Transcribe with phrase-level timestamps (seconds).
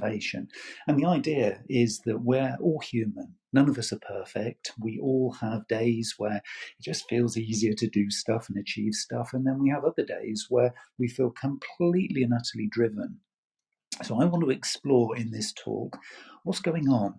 [0.00, 3.34] And the idea is that we're all human.
[3.52, 4.72] None of us are perfect.
[4.78, 9.30] We all have days where it just feels easier to do stuff and achieve stuff.
[9.32, 13.18] And then we have other days where we feel completely and utterly driven.
[14.02, 15.98] So I want to explore in this talk
[16.44, 17.14] what's going on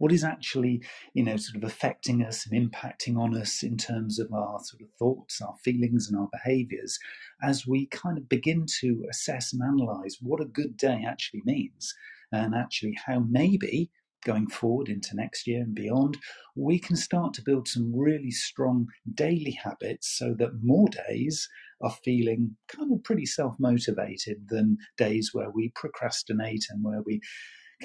[0.00, 4.18] what is actually you know sort of affecting us and impacting on us in terms
[4.18, 6.98] of our sort of thoughts our feelings and our behaviors
[7.42, 11.94] as we kind of begin to assess and analyze what a good day actually means
[12.32, 13.90] and actually how maybe
[14.24, 16.18] going forward into next year and beyond
[16.54, 21.48] we can start to build some really strong daily habits so that more days
[21.80, 27.20] are feeling kind of pretty self motivated than days where we procrastinate and where we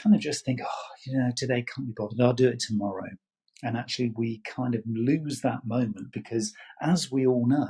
[0.01, 2.19] kind of just think, oh, you know, today can't be bothered.
[2.19, 3.09] I'll do it tomorrow.
[3.63, 7.69] And actually, we kind of lose that moment because, as we all know,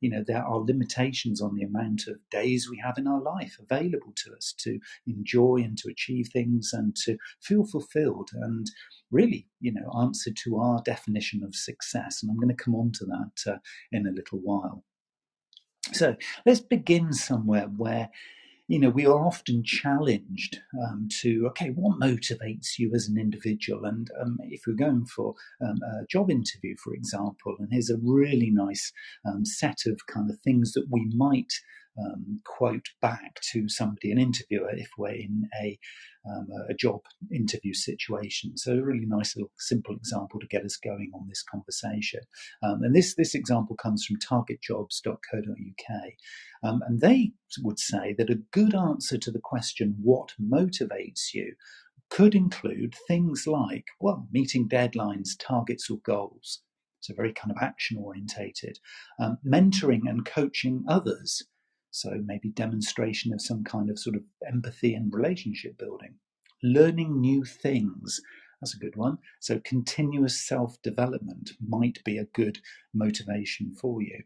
[0.00, 3.58] you know, there are limitations on the amount of days we have in our life
[3.58, 8.70] available to us to enjoy and to achieve things and to feel fulfilled and
[9.10, 12.22] really, you know, answer to our definition of success.
[12.22, 13.58] And I'm going to come on to that uh,
[13.90, 14.84] in a little while.
[15.92, 18.08] So let's begin somewhere where
[18.66, 23.84] you know, we are often challenged um, to, okay, what motivates you as an individual?
[23.84, 27.98] And um, if we're going for um, a job interview, for example, and here's a
[28.02, 28.90] really nice
[29.26, 31.52] um, set of kind of things that we might
[31.98, 35.78] um, quote back to somebody, an interviewer, if we're in a,
[36.28, 37.00] um, a job
[37.32, 38.56] interview situation.
[38.56, 42.20] So a really nice little simple example to get us going on this conversation.
[42.62, 46.02] Um, and this this example comes from targetjobs.co.uk,
[46.62, 47.32] um, and they
[47.62, 51.54] would say that a good answer to the question "What motivates you?"
[52.10, 56.60] could include things like, well, meeting deadlines, targets, or goals.
[57.00, 58.78] So very kind of action orientated,
[59.18, 61.42] um, mentoring and coaching others.
[61.94, 66.16] So maybe demonstration of some kind of sort of empathy and relationship building.
[66.60, 68.20] Learning new things.
[68.60, 69.18] That's a good one.
[69.38, 72.58] So continuous self development might be a good
[72.92, 74.24] motivation for you.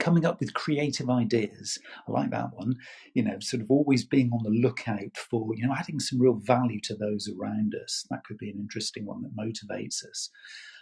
[0.00, 1.78] Coming up with creative ideas.
[2.08, 2.74] I like that one.
[3.14, 6.40] You know, sort of always being on the lookout for, you know, adding some real
[6.42, 8.04] value to those around us.
[8.10, 10.30] That could be an interesting one that motivates us.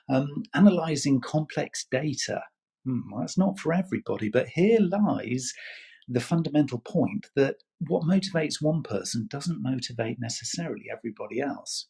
[0.09, 2.45] Um, analyzing complex data.
[2.87, 5.53] Hmm, well, that's not for everybody, but here lies
[6.11, 7.57] the fundamental point that
[7.87, 11.87] what motivates one person doesn't motivate necessarily everybody else.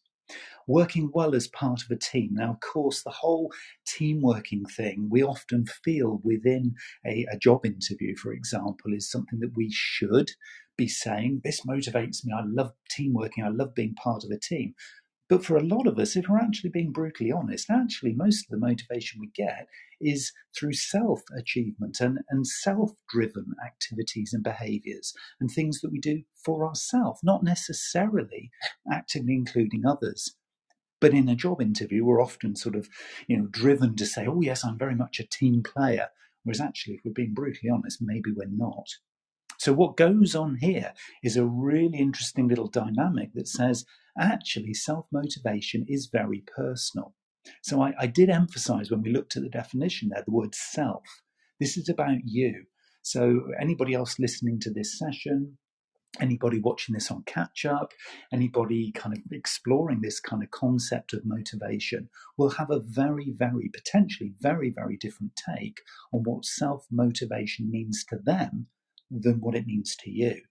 [0.69, 2.31] Working well as part of a team.
[2.35, 3.51] Now, of course, the whole
[3.87, 9.41] team working thing we often feel within a, a job interview, for example, is something
[9.41, 10.31] that we should
[10.77, 12.33] be saying, This motivates me.
[12.33, 13.43] I love team working.
[13.43, 14.75] I love being part of a team.
[15.31, 18.51] But for a lot of us, if we're actually being brutally honest, actually most of
[18.51, 19.69] the motivation we get
[20.01, 26.01] is through self achievement and, and self driven activities and behaviors and things that we
[26.01, 28.51] do for ourselves, not necessarily
[28.91, 30.35] actively including others.
[31.01, 32.89] But in a job interview, we're often sort of,
[33.29, 36.09] you know, driven to say, "Oh yes, I'm very much a team player,"
[36.43, 38.89] whereas actually, if we're being brutally honest, maybe we're not.
[39.61, 43.85] So what goes on here is a really interesting little dynamic that says
[44.19, 47.15] actually self motivation is very personal.
[47.63, 51.03] So I, I did emphasize when we looked at the definition there the word self.
[51.59, 52.65] This is about you.
[53.03, 55.59] So anybody else listening to this session,
[56.19, 57.93] anybody watching this on catch up,
[58.33, 63.69] anybody kind of exploring this kind of concept of motivation will have a very, very
[63.69, 65.83] potentially very, very different take
[66.15, 68.69] on what self motivation means to them
[69.11, 70.43] than what it means to you.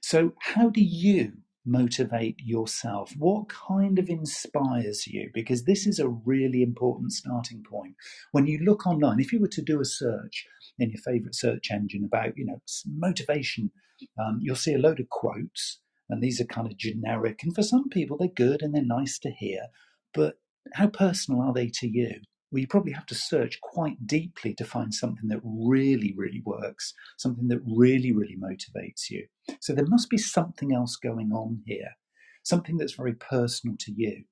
[0.00, 1.32] So, how do you
[1.64, 3.14] motivate yourself?
[3.18, 5.30] What kind of inspires you?
[5.32, 7.94] Because this is a really important starting point.
[8.32, 10.46] When you look online, if you were to do a search
[10.78, 13.70] in your favorite search engine about, you know, motivation,
[14.18, 15.78] um, you'll see a load of quotes,
[16.10, 17.40] and these are kind of generic.
[17.42, 19.68] And for some people, they're good and they're nice to hear,
[20.12, 20.38] but
[20.74, 22.20] how personal are they to you?
[22.54, 26.94] Well, you probably have to search quite deeply to find something that really, really works,
[27.18, 29.26] something that really, really motivates you.
[29.60, 31.96] So there must be something else going on here,
[32.44, 34.22] something that's very personal to you.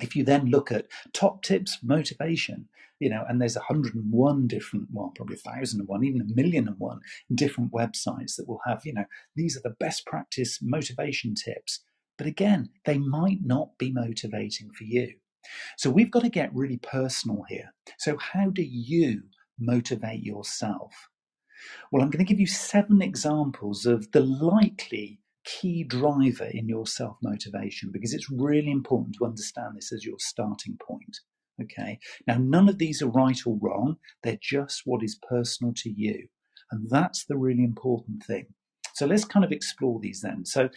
[0.00, 5.12] If you then look at top tips motivation, you know, and there's 101 different, well,
[5.14, 7.00] probably 1,001, even a million and one
[7.34, 9.04] different websites that will have, you know,
[9.34, 11.82] these are the best practice motivation tips.
[12.16, 15.16] But again, they might not be motivating for you.
[15.76, 17.72] So we've got to get really personal here.
[17.98, 19.22] So, how do you
[19.58, 20.92] motivate yourself?
[21.90, 26.86] Well, I'm going to give you seven examples of the likely key driver in your
[26.86, 31.18] self motivation because it's really important to understand this as your starting point.
[31.62, 31.98] Okay.
[32.26, 36.28] Now, none of these are right or wrong, they're just what is personal to you.
[36.70, 38.46] And that's the really important thing.
[38.94, 40.44] So let's kind of explore these then.
[40.44, 40.68] So,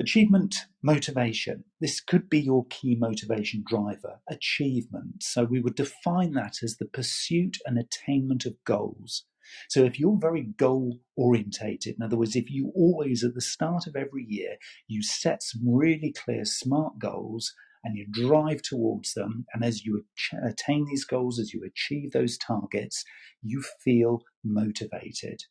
[0.00, 1.64] Achievement motivation.
[1.80, 5.22] This could be your key motivation driver, achievement.
[5.22, 9.24] So we would define that as the pursuit and attainment of goals.
[9.68, 13.86] So if you're very goal orientated, in other words, if you always at the start
[13.86, 14.56] of every year,
[14.88, 17.52] you set some really clear, smart goals
[17.84, 20.04] and you drive towards them, and as you
[20.42, 23.04] attain these goals, as you achieve those targets,
[23.42, 25.42] you feel motivated.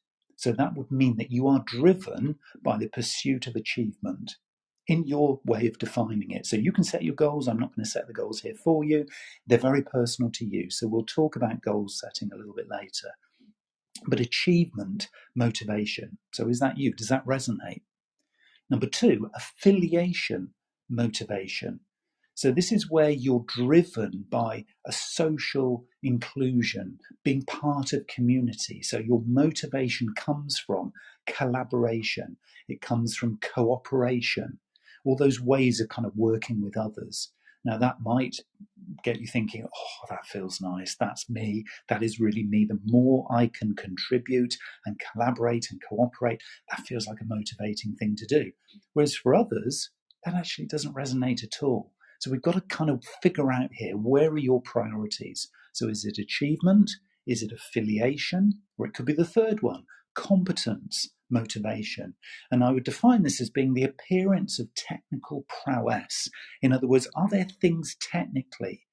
[0.42, 4.38] So that would mean that you are driven by the pursuit of achievement
[4.88, 6.48] in your way of defining it.
[6.48, 7.48] So you can set your goals.
[7.48, 9.06] I'm not going to set the goals here for you.
[9.46, 10.72] They're very personal to you.
[10.72, 13.12] So we'll talk about goal setting a little bit later.
[14.08, 16.18] But achievement, motivation.
[16.34, 16.92] So is that you?
[16.92, 17.84] Does that resonate?
[18.68, 20.56] Number two, affiliation,
[20.90, 21.82] motivation.
[22.34, 28.82] So this is where you're driven by a social inclusion, being part of community.
[28.82, 30.94] So your motivation comes from
[31.28, 32.38] collaboration.
[32.68, 34.60] It comes from cooperation.
[35.06, 37.32] All those ways of kind of working with others.
[37.64, 38.38] Now that might
[39.04, 40.96] get you thinking, oh, that feels nice.
[41.00, 41.64] That's me.
[41.90, 42.66] That is really me.
[42.68, 44.56] The more I can contribute
[44.86, 48.52] and collaborate and cooperate, that feels like a motivating thing to do.
[48.94, 49.92] Whereas for others,
[50.26, 51.94] that actually doesn't resonate at all.
[52.22, 55.50] So we've got to kind of figure out here where are your priorities?
[55.74, 56.92] So is it achievement?
[57.26, 58.62] Is it affiliation?
[58.78, 62.14] Or it could be the third one competence, motivation.
[62.52, 66.28] And I would define this as being the appearance of technical prowess.
[66.62, 68.86] In other words, are there things technically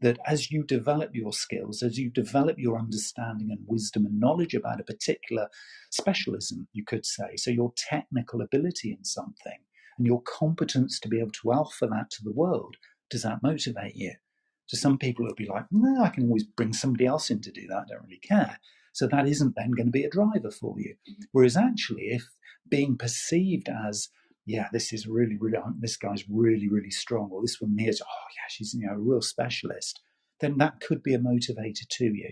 [0.00, 4.54] that as you develop your skills, as you develop your understanding and wisdom and knowledge
[4.54, 5.48] about a particular
[5.90, 9.58] specialism, you could say, so your technical ability in something,
[9.98, 12.76] and your competence to be able to offer that to the world,
[13.10, 14.14] does that motivate you?
[14.68, 17.52] To some people it'll be like, no, I can always bring somebody else in to
[17.52, 17.76] do that.
[17.76, 18.58] I don't really care.
[18.92, 20.94] So that isn't then going to be a driver for you.
[21.08, 21.22] Mm-hmm.
[21.32, 22.28] Whereas actually, if
[22.68, 24.08] being perceived as,
[24.46, 28.00] yeah, this is really, really, uh, this guy's really, really strong, or this woman is,
[28.00, 30.00] oh yeah, she's you know a real specialist,
[30.40, 32.30] then that could be a motivator to you.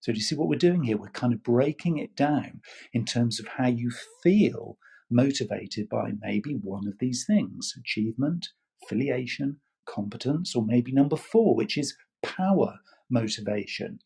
[0.00, 0.96] So do you see what we're doing here?
[0.96, 2.60] We're kind of breaking it down
[2.92, 3.90] in terms of how you
[4.22, 4.78] feel
[5.10, 8.48] motivated by maybe one of these things achievement,
[8.84, 12.78] affiliation, competence, or maybe number four, which is power
[13.10, 14.00] motivation.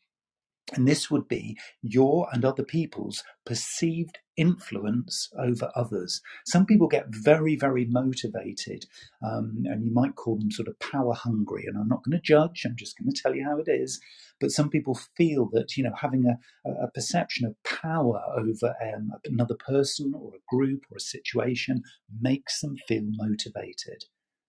[0.74, 6.22] And this would be your and other people's perceived influence over others.
[6.46, 8.86] Some people get very, very motivated,
[9.22, 11.64] um, and you might call them sort of power hungry.
[11.66, 14.00] And I'm not going to judge, I'm just going to tell you how it is.
[14.40, 19.10] But some people feel that, you know, having a, a perception of power over um,
[19.26, 21.82] another person or a group or a situation
[22.20, 24.04] makes them feel motivated.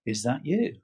[0.06, 0.75] Is that you?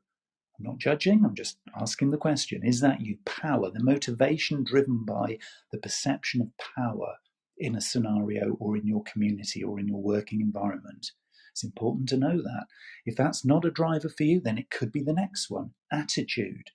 [0.59, 2.65] I'm not judging, I'm just asking the question.
[2.65, 3.17] Is that you?
[3.25, 5.37] Power, the motivation driven by
[5.71, 7.15] the perception of power
[7.57, 11.11] in a scenario or in your community or in your working environment.
[11.51, 12.65] It's important to know that.
[13.05, 16.71] If that's not a driver for you, then it could be the next one attitude.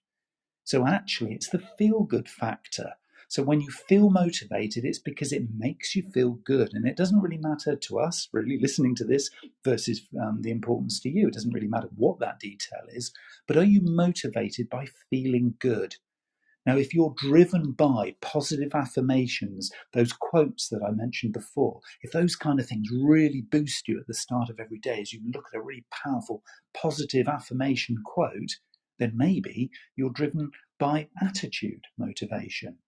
[0.65, 2.95] So, actually, it's the feel good factor
[3.35, 6.73] so when you feel motivated, it's because it makes you feel good.
[6.73, 9.29] And it doesn't really matter to us, really, listening to this
[9.65, 11.27] versus um, the importance to you.
[11.27, 13.13] It doesn't really matter what that detail is.
[13.49, 15.97] But are you motivated by feeling good?
[16.65, 22.37] Now, if you're driven by positive affirmations, those quotes that I mentioned before, if those
[22.37, 25.47] kind of things really boost you at the start of every day as you look
[25.53, 28.59] at a really powerful positive affirmation quote,
[29.01, 32.79] then maybe you're driven by attitude motivation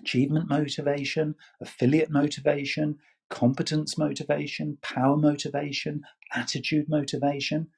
[0.00, 2.98] achievement motivation, affiliate motivation,
[3.28, 7.68] competence motivation, power motivation, attitude motivation.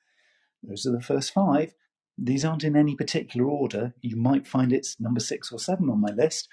[0.62, 1.74] Those are the first five.
[2.16, 3.94] These aren't in any particular order.
[4.00, 6.48] You might find it's number six or seven on my list.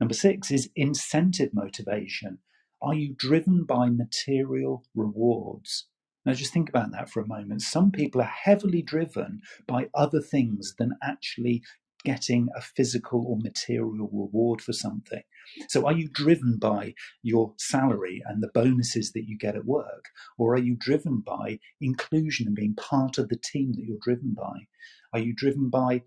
[0.00, 2.38] Number six is incentive motivation.
[2.80, 5.86] Are you driven by material rewards?
[6.24, 7.62] Now, just think about that for a moment.
[7.62, 11.62] Some people are heavily driven by other things than actually
[12.04, 15.22] getting a physical or material reward for something.
[15.68, 20.06] So, are you driven by your salary and the bonuses that you get at work?
[20.36, 24.34] Or are you driven by inclusion and being part of the team that you're driven
[24.34, 24.66] by?
[25.12, 26.02] Are you driven by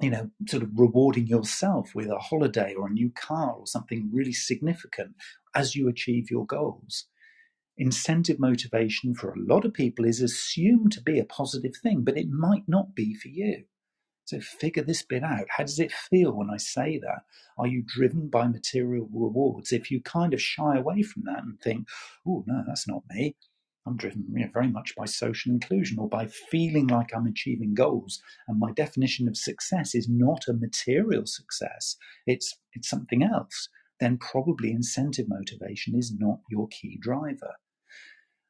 [0.00, 4.08] you know, sort of rewarding yourself with a holiday or a new car or something
[4.12, 5.14] really significant
[5.54, 7.06] as you achieve your goals.
[7.76, 12.16] Incentive motivation for a lot of people is assumed to be a positive thing, but
[12.16, 13.64] it might not be for you.
[14.30, 15.46] So figure this bit out.
[15.48, 17.22] How does it feel when I say that?
[17.58, 19.72] Are you driven by material rewards?
[19.72, 21.88] If you kind of shy away from that and think,
[22.24, 23.34] oh, no, that's not me.
[23.84, 27.74] I'm driven you know, very much by social inclusion or by feeling like I'm achieving
[27.74, 28.22] goals.
[28.46, 33.68] And my definition of success is not a material success, it's, it's something else.
[33.98, 37.56] Then probably incentive motivation is not your key driver.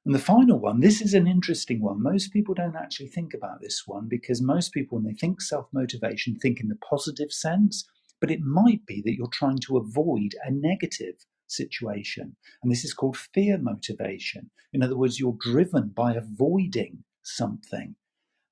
[0.07, 2.03] And the final one, this is an interesting one.
[2.03, 5.67] Most people don't actually think about this one because most people, when they think self
[5.73, 7.87] motivation, think in the positive sense,
[8.21, 12.37] but it might be that you're trying to avoid a negative situation.
[12.63, 14.51] And this is called fear motivation.
[14.73, 17.97] In other words, you're driven by avoiding something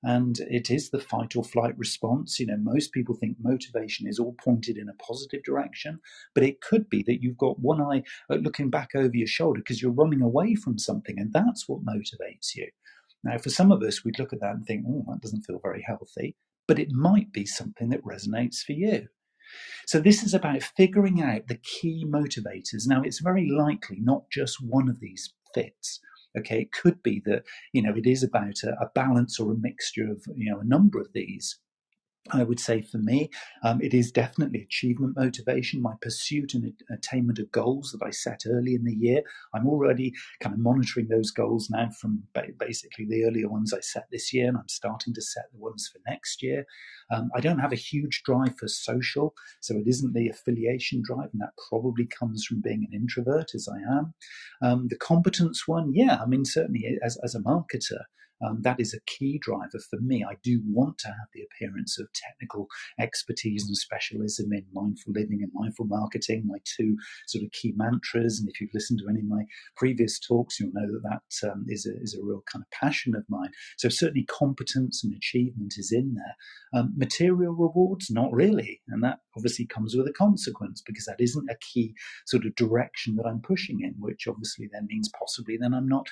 [0.03, 2.39] and it is the fight or flight response.
[2.39, 5.99] You know, most people think motivation is all pointed in a positive direction,
[6.33, 9.59] but it could be that you've got one eye uh, looking back over your shoulder
[9.59, 12.67] because you're running away from something, and that's what motivates you.
[13.23, 15.59] Now, for some of us, we'd look at that and think, oh, that doesn't feel
[15.61, 16.35] very healthy,
[16.67, 19.07] but it might be something that resonates for you.
[19.87, 22.87] So, this is about figuring out the key motivators.
[22.87, 25.99] Now, it's very likely not just one of these fits.
[26.37, 27.43] Okay, it could be that
[27.73, 30.65] you know it is about a, a balance or a mixture of you know a
[30.65, 31.59] number of these.
[32.31, 33.29] I would say for me,
[33.63, 38.41] um, it is definitely achievement motivation, my pursuit and attainment of goals that I set
[38.47, 39.23] early in the year.
[39.53, 42.23] I'm already kind of monitoring those goals now from
[42.59, 45.89] basically the earlier ones I set this year, and I'm starting to set the ones
[45.91, 46.65] for next year.
[47.11, 51.29] Um, I don't have a huge drive for social, so it isn't the affiliation drive,
[51.31, 54.13] and that probably comes from being an introvert as I am.
[54.61, 58.03] Um, the competence one, yeah, I mean, certainly as, as a marketer,
[58.45, 60.23] um, that is a key driver for me.
[60.23, 62.67] I do want to have the appearance of technical
[62.99, 66.95] expertise and specialism in mindful living and mindful marketing, my two
[67.27, 68.39] sort of key mantras.
[68.39, 69.43] And if you've listened to any of my
[69.75, 73.15] previous talks, you'll know that that um, is, a, is a real kind of passion
[73.15, 73.49] of mine.
[73.77, 76.81] So certainly competence and achievement is in there.
[76.81, 78.81] Um, material rewards, not really.
[78.87, 81.93] And that obviously comes with a consequence because that isn't a key
[82.25, 86.07] sort of direction that I'm pushing in, which obviously then means possibly then I'm not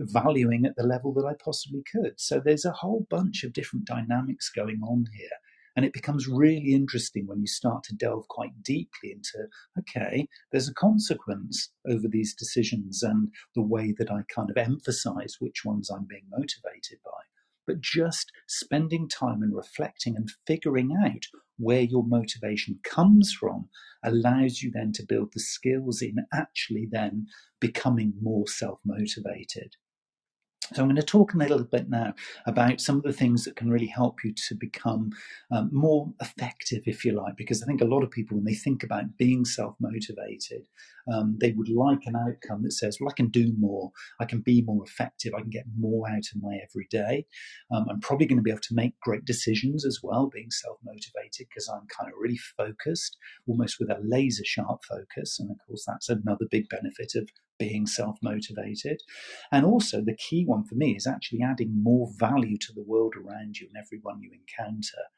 [0.00, 2.18] valuing at the level that I possibly could.
[2.18, 5.28] So there's a whole bunch of different dynamics going on here.
[5.76, 10.68] And it becomes really interesting when you start to delve quite deeply into okay, there's
[10.68, 15.90] a consequence over these decisions and the way that I kind of emphasize which ones
[15.90, 17.22] I'm being motivated by.
[17.66, 21.26] But just spending time and reflecting and figuring out
[21.56, 23.68] where your motivation comes from
[24.02, 27.26] allows you then to build the skills in actually then
[27.60, 29.76] becoming more self motivated.
[30.72, 32.14] So I'm going to talk a little bit now
[32.46, 35.10] about some of the things that can really help you to become
[35.50, 38.54] um, more effective, if you like, because I think a lot of people, when they
[38.54, 40.62] think about being self-motivated,
[41.12, 43.90] um, they would like an outcome that says, well, I can do more,
[44.20, 47.26] I can be more effective, I can get more out of my everyday.
[47.74, 51.46] Um, I'm probably going to be able to make great decisions as well, being self-motivated,
[51.48, 55.38] because I'm kind of really focused, almost with a laser sharp focus.
[55.40, 59.00] And of course, that's another big benefit of being self motivated.
[59.52, 63.14] And also, the key one for me is actually adding more value to the world
[63.14, 65.10] around you and everyone you encounter.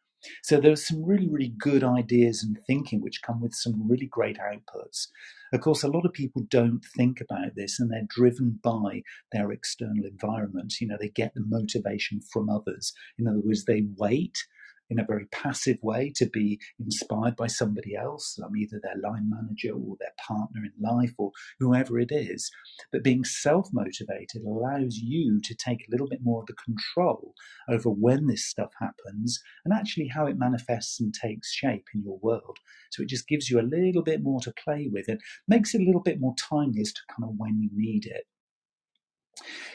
[0.42, 4.06] So there are some really, really good ideas and thinking which come with some really
[4.06, 5.08] great outputs.
[5.52, 9.02] Of course, a lot of people don't think about this and they're driven by
[9.32, 10.80] their external environment.
[10.80, 12.92] You know, they get the motivation from others.
[13.18, 14.46] In other words, they wait
[14.92, 19.30] in a very passive way to be inspired by somebody else, um, either their line
[19.30, 22.50] manager or their partner in life or whoever it is.
[22.92, 27.34] But being self motivated allows you to take a little bit more of the control
[27.68, 32.18] over when this stuff happens and actually how it manifests and takes shape in your
[32.22, 32.58] world.
[32.90, 35.80] So it just gives you a little bit more to play with and makes it
[35.80, 38.24] a little bit more timely as to kind of when you need it.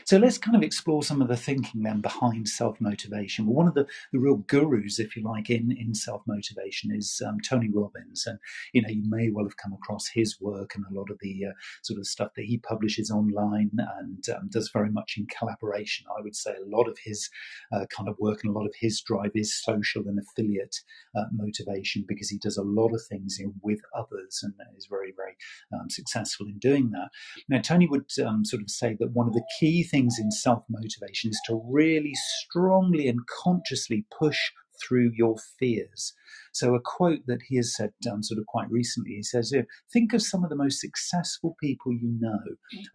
[0.06, 3.46] So let's kind of explore some of the thinking then behind self motivation.
[3.46, 7.22] Well, one of the, the real gurus, if you like, in, in self motivation is
[7.26, 8.26] um, Tony Robbins.
[8.26, 8.40] And,
[8.74, 11.48] you know, you may well have come across his work and a lot of the
[11.48, 11.52] uh,
[11.84, 16.06] sort of stuff that he publishes online and um, does very much in collaboration.
[16.18, 17.30] I would say a lot of his
[17.74, 20.78] uh, kind of work and a lot of his drive is social and affiliate
[21.18, 24.88] uh, motivation because he does a lot of things you know, with others and is
[24.90, 25.36] very, very
[25.74, 27.10] um, successful in doing that.
[27.50, 30.64] Now, Tony would um, sort of say that one of the key things in self
[30.70, 34.40] motivation is to really strongly and consciously push
[34.82, 36.14] through your fears.
[36.54, 39.54] So, a quote that he has said um, sort of quite recently he says,
[39.92, 42.40] Think of some of the most successful people you know.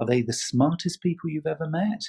[0.00, 2.02] Are they the smartest people you've ever met?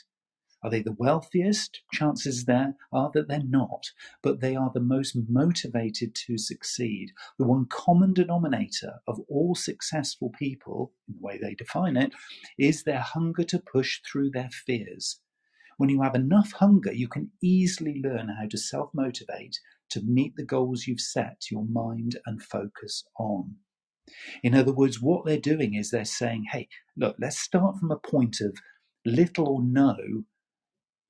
[0.63, 1.82] Are they the wealthiest?
[1.91, 3.91] Chances there are that they're not,
[4.22, 7.12] but they are the most motivated to succeed.
[7.38, 12.13] The one common denominator of all successful people, in the way they define it,
[12.58, 15.20] is their hunger to push through their fears.
[15.77, 20.36] When you have enough hunger, you can easily learn how to self motivate to meet
[20.38, 23.58] the goals you've set your mind and focus on.
[24.43, 27.98] In other words, what they're doing is they're saying, hey, look, let's start from a
[27.98, 28.58] point of
[29.05, 30.24] little or no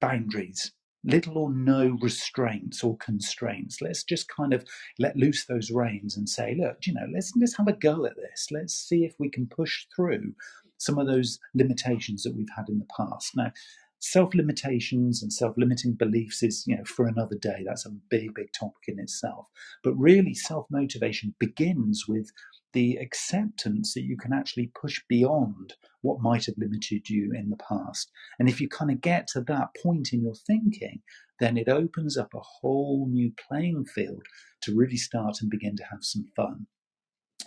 [0.04, 0.72] boundaries,
[1.06, 3.82] little or no restraints or constraints.
[3.82, 4.66] Let's just kind of
[5.00, 8.16] let loose those reins and say, look, you know, let's let's have a go at
[8.18, 8.48] this.
[8.52, 10.34] Let's see if we can push through
[10.78, 13.32] some of those limitations that we've had in the past.
[13.36, 13.52] Now,
[14.00, 17.64] self limitations and self limiting beliefs is, you know, for another day.
[17.66, 19.48] That's a big, big topic in itself.
[19.84, 22.30] But really, self motivation begins with
[22.74, 27.58] the acceptance that you can actually push beyond what might have limited you in the
[27.58, 28.12] past.
[28.40, 31.02] And if you kind of get to that point in your thinking,
[31.40, 34.24] then it opens up a whole new playing field
[34.62, 36.68] to really start and begin to have some fun.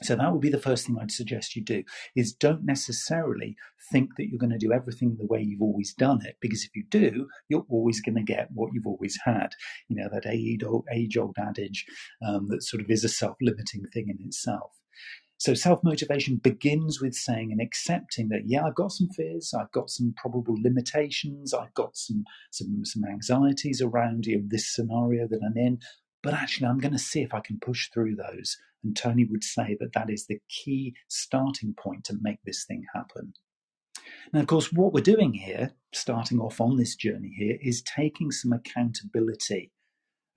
[0.03, 1.83] So that would be the first thing I'd suggest you do
[2.15, 3.57] is don't necessarily
[3.91, 6.77] think that you're going to do everything the way you've always done it because if
[6.77, 9.51] you do, you're always going to get what you've always had.
[9.89, 11.87] You know that age-old adage
[12.27, 14.73] um, that sort of is a self-limiting thing in itself.
[15.39, 19.73] So self motivation begins with saying and accepting that yeah, I've got some fears, I've
[19.73, 25.29] got some probable limitations, I've got some some some anxieties around you know, this scenario
[25.29, 25.79] that I'm in,
[26.23, 28.57] but actually I'm going to see if I can push through those.
[28.83, 32.85] And Tony would say that that is the key starting point to make this thing
[32.95, 33.35] happen.
[34.33, 38.31] Now, of course, what we're doing here, starting off on this journey here, is taking
[38.31, 39.73] some accountability.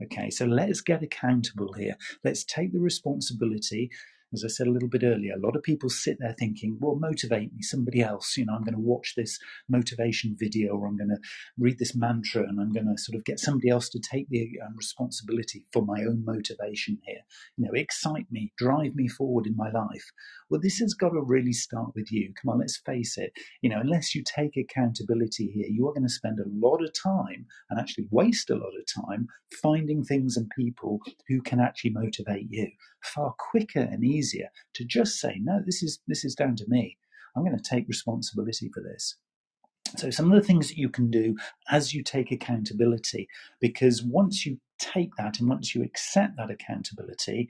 [0.01, 1.95] Okay, so let's get accountable here.
[2.23, 3.91] Let's take the responsibility
[4.33, 6.95] as I said a little bit earlier, a lot of people sit there thinking, well,
[6.95, 8.37] motivate me, somebody else.
[8.37, 11.19] You know, I'm going to watch this motivation video or I'm going to
[11.57, 14.49] read this mantra and I'm going to sort of get somebody else to take the
[14.65, 17.21] um, responsibility for my own motivation here.
[17.57, 20.05] You know, excite me, drive me forward in my life.
[20.49, 22.33] Well, this has got to really start with you.
[22.41, 23.33] Come on, let's face it.
[23.61, 26.91] You know, unless you take accountability here, you are going to spend a lot of
[26.93, 29.27] time and actually waste a lot of time
[29.61, 32.67] finding things and people who can actually motivate you
[33.03, 36.97] far quicker and easier to just say, no, this is this is down to me.
[37.35, 39.15] I'm going to take responsibility for this.
[39.97, 41.35] So, some of the things that you can do
[41.69, 43.27] as you take accountability,
[43.59, 47.49] because once you take that and once you accept that accountability,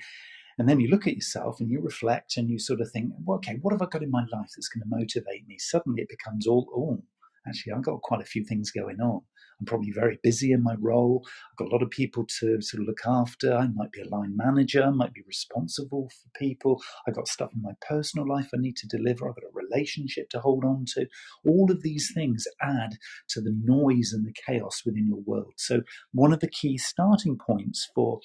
[0.57, 3.37] and then you look at yourself and you reflect and you sort of think, well,
[3.37, 5.57] okay, what have I got in my life that's going to motivate me?
[5.57, 7.03] Suddenly it becomes all, oh,
[7.47, 9.21] actually, I've got quite a few things going on.
[9.59, 11.25] I'm probably very busy in my role.
[11.51, 13.53] I've got a lot of people to sort of look after.
[13.53, 16.81] I might be a line manager, I might be responsible for people.
[17.07, 19.27] I've got stuff in my personal life I need to deliver.
[19.27, 21.07] I've got a relationship to hold on to.
[21.45, 22.97] All of these things add
[23.29, 25.53] to the noise and the chaos within your world.
[25.57, 28.19] So, one of the key starting points for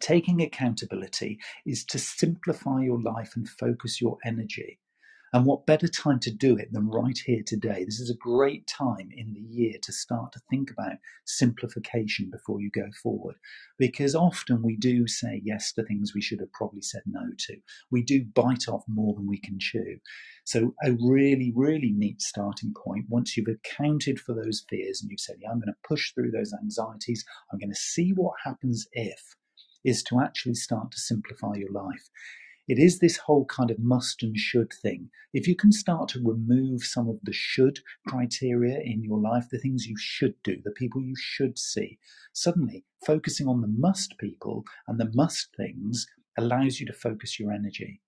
[0.00, 4.78] taking accountability is to simplify your life and focus your energy.
[5.32, 7.84] And what better time to do it than right here today?
[7.84, 12.60] This is a great time in the year to start to think about simplification before
[12.60, 13.36] you go forward.
[13.78, 17.56] Because often we do say yes to things we should have probably said no to.
[17.92, 19.98] We do bite off more than we can chew.
[20.44, 25.20] So, a really, really neat starting point once you've accounted for those fears and you've
[25.20, 28.88] said, yeah, I'm going to push through those anxieties, I'm going to see what happens
[28.92, 29.36] if,
[29.84, 32.10] is to actually start to simplify your life.
[32.70, 35.10] It is this whole kind of must and should thing.
[35.32, 39.58] If you can start to remove some of the should criteria in your life, the
[39.58, 41.98] things you should do, the people you should see,
[42.32, 46.06] suddenly focusing on the must people and the must things
[46.38, 48.02] allows you to focus your energy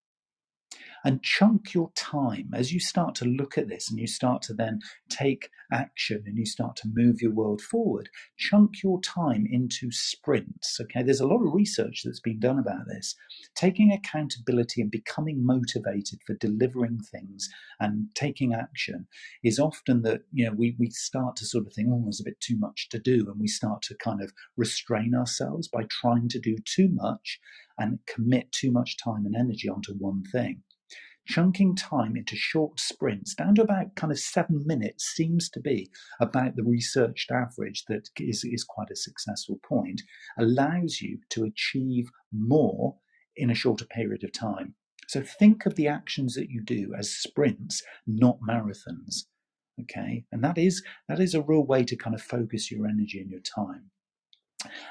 [1.04, 4.54] and chunk your time as you start to look at this and you start to
[4.54, 8.08] then take action and you start to move your world forward.
[8.36, 10.78] Chunk your time into sprints.
[10.80, 13.14] Okay, there's a lot of research that's been done about this.
[13.56, 17.48] Taking accountability and becoming motivated for delivering things
[17.80, 19.06] and taking action
[19.42, 22.24] is often that you know we we start to sort of think, oh, there's a
[22.24, 26.28] bit too much to do, and we start to kind of restrain ourselves by trying
[26.28, 27.40] to do too much
[27.78, 30.62] and commit too much time and energy onto one thing
[31.26, 35.90] chunking time into short sprints down to about kind of seven minutes seems to be
[36.20, 40.02] about the researched average that is, is quite a successful point,
[40.38, 42.96] allows you to achieve more
[43.37, 44.74] in a shorter period of time.
[45.08, 49.24] So think of the actions that you do as sprints, not marathons.
[49.80, 53.20] Okay, and that is that is a real way to kind of focus your energy
[53.20, 53.90] and your time.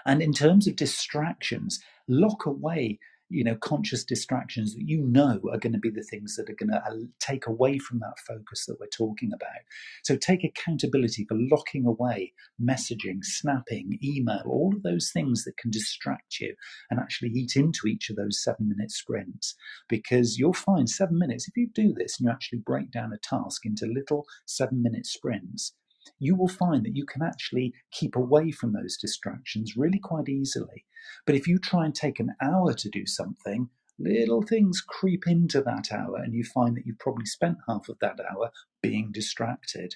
[0.05, 2.99] And in terms of distractions, lock away
[3.31, 6.55] you know conscious distractions that you know are going to be the things that are
[6.55, 9.61] going to uh, take away from that focus that we're talking about.
[10.03, 15.71] So take accountability for locking away messaging snapping email all of those things that can
[15.71, 16.55] distract you
[16.89, 19.55] and actually eat into each of those seven minute sprints.
[19.89, 23.17] Because you'll find seven minutes if you do this and you actually break down a
[23.17, 25.73] task into little seven minute sprints
[26.19, 30.85] you will find that you can actually keep away from those distractions really quite easily.
[31.25, 35.61] But if you try and take an hour to do something, little things creep into
[35.61, 39.95] that hour, and you find that you've probably spent half of that hour being distracted.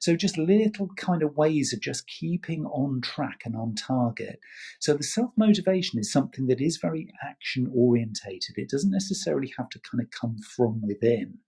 [0.00, 4.38] So, just little kind of ways of just keeping on track and on target.
[4.80, 8.56] So, the self motivation is something that is very action orientated.
[8.56, 11.38] It doesn't necessarily have to kind of come from within.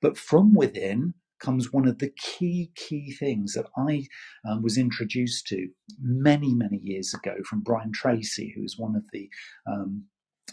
[0.00, 4.06] But from within comes one of the key, key things that I
[4.48, 5.68] um, was introduced to
[6.00, 9.28] many, many years ago from Brian Tracy, who's one of the
[9.70, 10.04] um,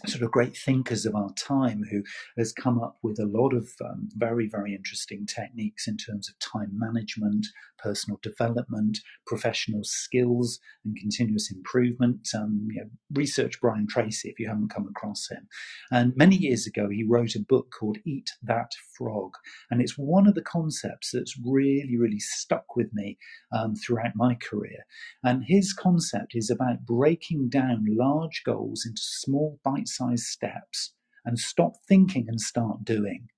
[0.06, 2.02] sort of great thinkers of our time who
[2.36, 6.38] has come up with a lot of um, very, very interesting techniques in terms of
[6.38, 7.46] time management,
[7.82, 12.28] personal development, professional skills, and continuous improvement.
[12.34, 15.48] Um, you know, research Brian Tracy if you haven't come across him.
[15.90, 19.32] And many years ago, he wrote a book called Eat That Frog.
[19.70, 23.18] And it's one of the concepts that's really, really stuck with me
[23.52, 24.84] um, throughout my career.
[25.22, 31.38] And his concept is about breaking down large goals into small bite sized steps and
[31.38, 33.28] stop thinking and start doing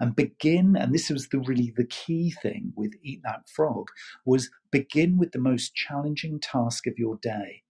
[0.00, 3.88] and begin and this was the really the key thing with eat that frog
[4.24, 7.62] was begin with the most challenging task of your day.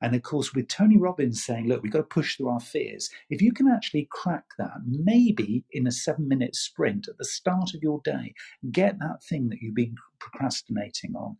[0.00, 3.08] And of course with tony robbins saying look we've got to push through our fears
[3.30, 7.72] if you can actually crack that maybe in a seven minute sprint at the start
[7.74, 8.34] of your day
[8.72, 11.36] get that thing that you've been procrastinating on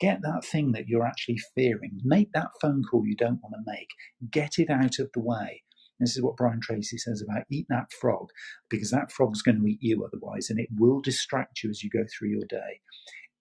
[0.00, 3.70] get that thing that you're actually fearing make that phone call you don't want to
[3.70, 3.90] make
[4.30, 5.62] get it out of the way
[6.00, 8.28] this is what Brian Tracy says about eat that frog,
[8.68, 11.90] because that frog's going to eat you otherwise, and it will distract you as you
[11.90, 12.80] go through your day.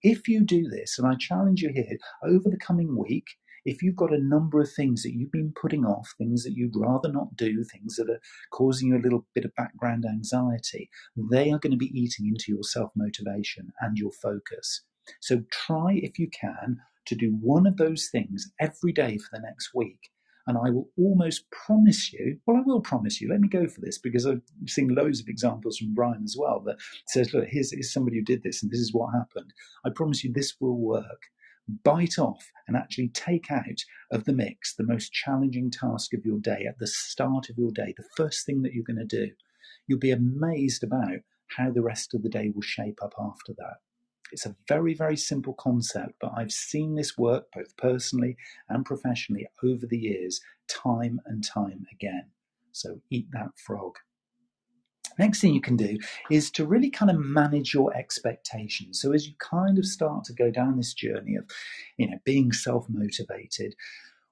[0.01, 3.25] If you do this, and I challenge you here, over the coming week,
[3.65, 6.75] if you've got a number of things that you've been putting off, things that you'd
[6.75, 8.19] rather not do, things that are
[8.51, 10.89] causing you a little bit of background anxiety,
[11.31, 14.83] they are going to be eating into your self motivation and your focus.
[15.19, 19.41] So try, if you can, to do one of those things every day for the
[19.41, 20.09] next week.
[20.47, 23.81] And I will almost promise you, well, I will promise you, let me go for
[23.81, 26.77] this because I've seen loads of examples from Brian as well that
[27.07, 29.53] says, look, here's, here's somebody who did this and this is what happened.
[29.85, 31.23] I promise you this will work.
[31.83, 36.37] Bite off and actually take out of the mix the most challenging task of your
[36.39, 39.31] day at the start of your day, the first thing that you're going to do.
[39.87, 41.21] You'll be amazed about
[41.57, 43.77] how the rest of the day will shape up after that.
[44.31, 48.37] It's a very, very simple concept, but I've seen this work both personally
[48.69, 52.31] and professionally over the years, time and time again.
[52.71, 53.97] So eat that frog.
[55.17, 55.97] Next thing you can do
[56.29, 58.99] is to really kind of manage your expectations.
[58.99, 61.45] So as you kind of start to go down this journey of,
[61.97, 63.75] you know, being self-motivated,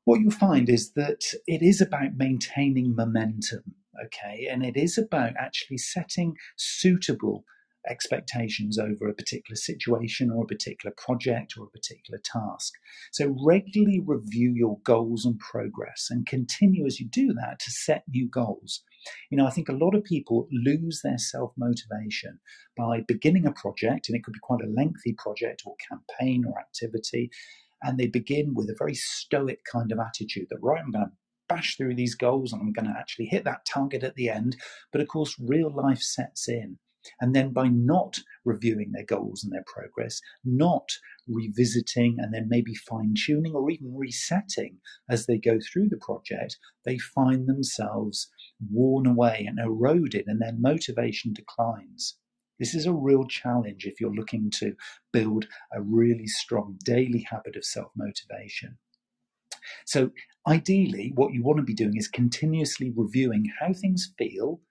[0.03, 3.75] what you'll find is that it is about maintaining momentum,
[4.06, 4.47] okay?
[4.51, 7.45] And it is about actually setting suitable
[7.89, 12.74] expectations over a particular situation or a particular project or a particular task.
[13.12, 18.04] So, regularly review your goals and progress and continue as you do that to set
[18.08, 18.84] new goals.
[19.30, 22.39] You know, I think a lot of people lose their self motivation
[22.78, 26.60] by beginning a project, and it could be quite a lengthy project or campaign or
[26.60, 27.30] activity.
[27.82, 31.12] And they begin with a very stoic kind of attitude that, right, I'm going to
[31.50, 34.56] bash through these goals and I'm going to actually hit that target at the end.
[34.91, 36.78] But of course, real life sets in.
[37.19, 40.89] And then by not reviewing their goals and their progress, not
[41.27, 46.57] revisiting and then maybe fine tuning or even resetting as they go through the project,
[46.85, 48.29] they find themselves
[48.71, 52.17] worn away and eroded and their motivation declines.
[52.59, 54.75] This is a real challenge if you're looking to
[55.11, 58.77] build a really strong daily habit of self motivation.
[59.85, 60.11] So,
[60.47, 64.61] ideally, what you want to be doing is continuously reviewing how things feel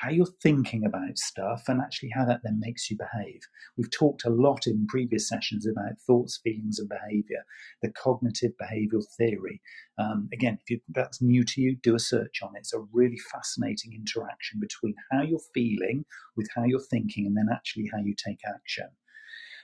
[0.00, 3.40] how you're thinking about stuff, and actually how that then makes you behave.
[3.76, 7.44] We've talked a lot in previous sessions about thoughts, feelings, and behavior,
[7.82, 9.60] the cognitive behavioral theory.
[9.98, 12.60] Um, again, if you, that's new to you, do a search on it.
[12.60, 16.04] It's a really fascinating interaction between how you're feeling
[16.36, 18.88] with how you're thinking, and then actually how you take action.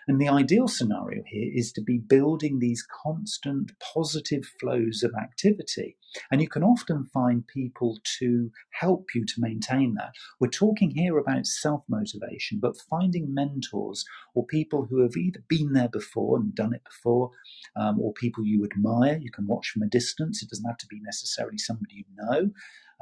[0.08, 5.96] And the ideal scenario here is to be building these constant positive flows of activity.
[6.30, 10.12] And you can often find people to help you to maintain that.
[10.40, 15.72] We're talking here about self motivation, but finding mentors or people who have either been
[15.72, 17.30] there before and done it before,
[17.76, 19.18] um, or people you admire.
[19.20, 22.50] You can watch from a distance, it doesn't have to be necessarily somebody you know.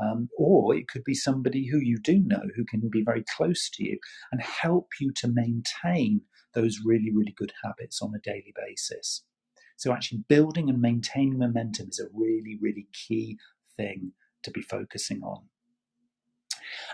[0.02, 3.70] Um, or it could be somebody who you do know who can be very close
[3.74, 3.98] to you
[4.32, 6.20] and help you to maintain
[6.54, 9.22] those really, really good habits on a daily basis.
[9.76, 13.38] So, actually, building and maintaining momentum is a really, really key
[13.76, 15.42] thing to be focusing on.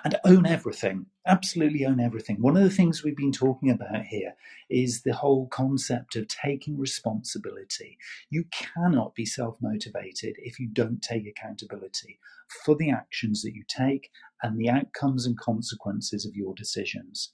[0.04, 2.36] And own everything, absolutely own everything.
[2.40, 4.34] One of the things we've been talking about here
[4.68, 7.98] is the whole concept of taking responsibility.
[8.30, 12.18] You cannot be self motivated if you don't take accountability
[12.64, 14.10] for the actions that you take
[14.42, 17.32] and the outcomes and consequences of your decisions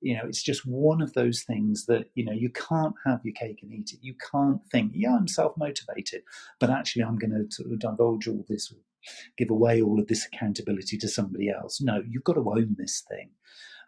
[0.00, 3.34] you know it's just one of those things that you know you can't have your
[3.34, 6.22] cake and eat it you can't think yeah i'm self-motivated
[6.60, 8.72] but actually i'm going to sort of divulge all this
[9.38, 13.04] give away all of this accountability to somebody else no you've got to own this
[13.08, 13.30] thing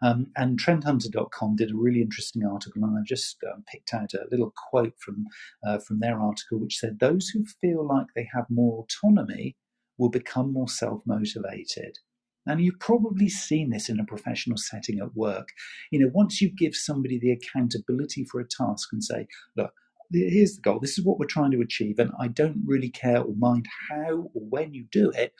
[0.03, 4.27] Um, and trendhunter.com did a really interesting article, and I've just um, picked out a
[4.31, 5.27] little quote from
[5.67, 9.57] uh, from their article, which said, "Those who feel like they have more autonomy
[9.99, 11.99] will become more self motivated."
[12.47, 15.49] And you've probably seen this in a professional setting at work.
[15.91, 19.73] You know, once you give somebody the accountability for a task and say, look,
[20.11, 23.21] here's the goal, this is what we're trying to achieve, and I don't really care
[23.21, 25.33] or mind how or when you do it,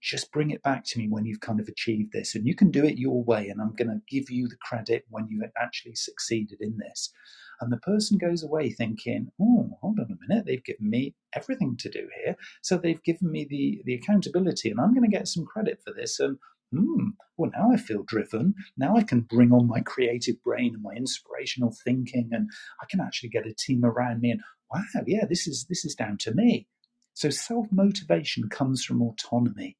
[0.00, 2.34] just bring it back to me when you've kind of achieved this.
[2.34, 5.04] And you can do it your way, and I'm going to give you the credit
[5.08, 7.12] when you've actually succeeded in this.
[7.60, 11.76] And the person goes away thinking, oh, hold on a minute, they've given me everything
[11.78, 12.36] to do here.
[12.62, 15.92] So they've given me the, the accountability, and I'm going to get some credit for
[15.94, 16.18] this.
[16.18, 16.38] And
[16.72, 18.54] hmm, well, now I feel driven.
[18.76, 22.48] Now I can bring on my creative brain and my inspirational thinking, and
[22.80, 24.30] I can actually get a team around me.
[24.32, 24.40] And
[24.72, 26.66] wow, yeah, this is this is down to me.
[27.14, 29.76] So self motivation comes from autonomy.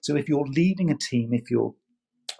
[0.00, 1.74] So if you're leading a team, if you're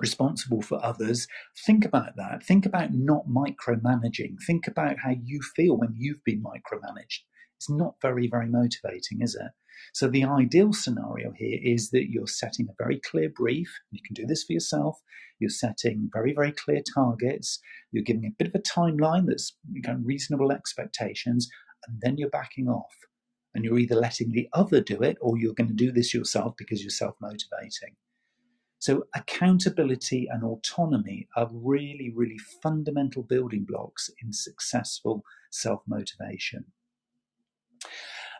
[0.00, 1.26] responsible for others,
[1.66, 2.42] think about that.
[2.42, 4.36] Think about not micromanaging.
[4.46, 7.20] Think about how you feel when you've been micromanaged.
[7.60, 9.50] It's not very, very motivating, is it?
[9.92, 13.70] So the ideal scenario here is that you're setting a very clear brief.
[13.90, 14.98] You can do this for yourself.
[15.38, 17.60] You're setting very, very clear targets.
[17.92, 19.58] You're giving a bit of a timeline that's
[20.02, 21.50] reasonable expectations,
[21.86, 22.94] and then you're backing off
[23.54, 26.54] and you're either letting the other do it or you're going to do this yourself
[26.56, 27.96] because you're self motivating.
[28.78, 36.64] So, accountability and autonomy are really, really fundamental building blocks in successful self motivation.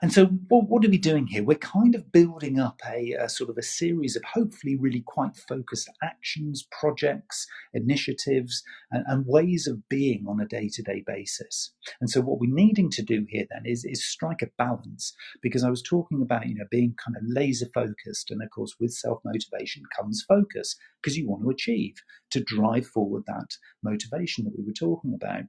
[0.03, 1.45] And so, what, what, are we doing here?
[1.45, 5.37] We're kind of building up a, a, sort of a series of hopefully really quite
[5.37, 11.75] focused actions, projects, initiatives, and, and ways of being on a day to day basis.
[12.01, 15.65] And so, what we're needing to do here then is, is strike a balance because
[15.65, 18.93] I was talking about you know being kind of laser focused, and of course, with
[18.93, 21.97] self motivation comes focus because you want to achieve
[22.31, 25.43] to drive forward that motivation that we were talking about.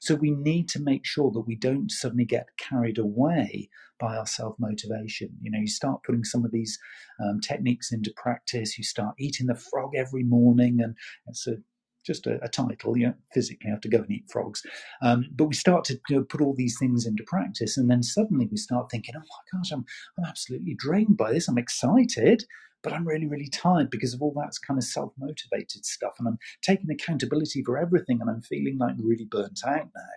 [0.00, 4.26] So we need to make sure that we don't suddenly get carried away by our
[4.26, 5.30] self motivation.
[5.40, 6.78] You know, you start putting some of these
[7.24, 8.78] um, techniques into practice.
[8.78, 11.56] You start eating the frog every morning, and it's a
[12.04, 12.96] just a, a, title.
[12.96, 14.62] You know, physically have to go and eat frogs.
[15.02, 18.02] Um, but we start to you know, put all these things into practice, and then
[18.02, 19.84] suddenly we start thinking, "Oh my gosh, I'm
[20.18, 21.48] I'm absolutely drained by this.
[21.48, 22.44] I'm excited."
[22.86, 26.12] But I'm really, really tired because of all that kind of self motivated stuff.
[26.20, 30.12] And I'm taking accountability for everything and I'm feeling like really burnt out now.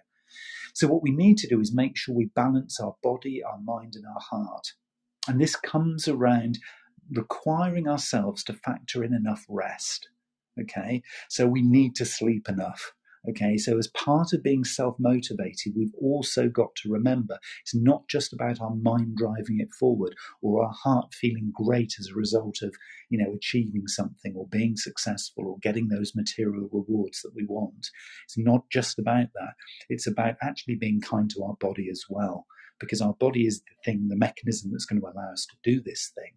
[0.75, 3.95] So, what we need to do is make sure we balance our body, our mind,
[3.95, 4.73] and our heart.
[5.27, 6.59] And this comes around
[7.11, 10.07] requiring ourselves to factor in enough rest.
[10.61, 12.93] Okay, so we need to sleep enough.
[13.27, 18.07] Okay, so as part of being self motivated, we've also got to remember it's not
[18.07, 22.61] just about our mind driving it forward or our heart feeling great as a result
[22.61, 22.73] of,
[23.09, 27.89] you know, achieving something or being successful or getting those material rewards that we want.
[28.23, 29.53] It's not just about that.
[29.89, 32.45] It's about actually being kind to our body as well,
[32.79, 35.81] because our body is the thing, the mechanism that's going to allow us to do
[35.81, 36.33] this thing.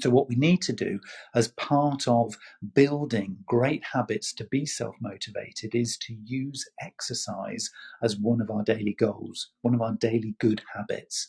[0.00, 0.98] So, what we need to do
[1.34, 2.36] as part of
[2.74, 7.70] building great habits to be self motivated is to use exercise
[8.02, 11.28] as one of our daily goals, one of our daily good habits.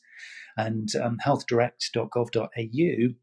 [0.58, 3.16] And um, healthdirect.gov.au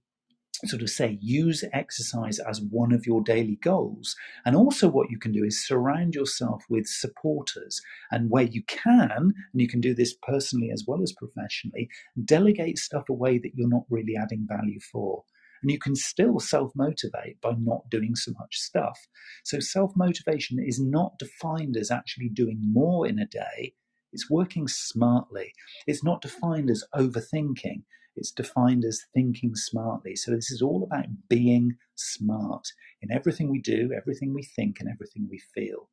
[0.67, 4.15] sort of say use exercise as one of your daily goals.
[4.45, 7.81] And also, what you can do is surround yourself with supporters.
[8.11, 11.89] And where you can, and you can do this personally as well as professionally,
[12.25, 15.25] delegate stuff away that you're not really adding value for.
[15.63, 18.99] And you can still self motivate by not doing so much stuff.
[19.45, 23.75] So, self motivation is not defined as actually doing more in a day,
[24.13, 25.53] it's working smartly.
[25.87, 27.85] It's not defined as overthinking,
[28.17, 30.17] it's defined as thinking smartly.
[30.17, 32.67] So, this is all about being smart
[33.01, 35.89] in everything we do, everything we think, and everything we feel.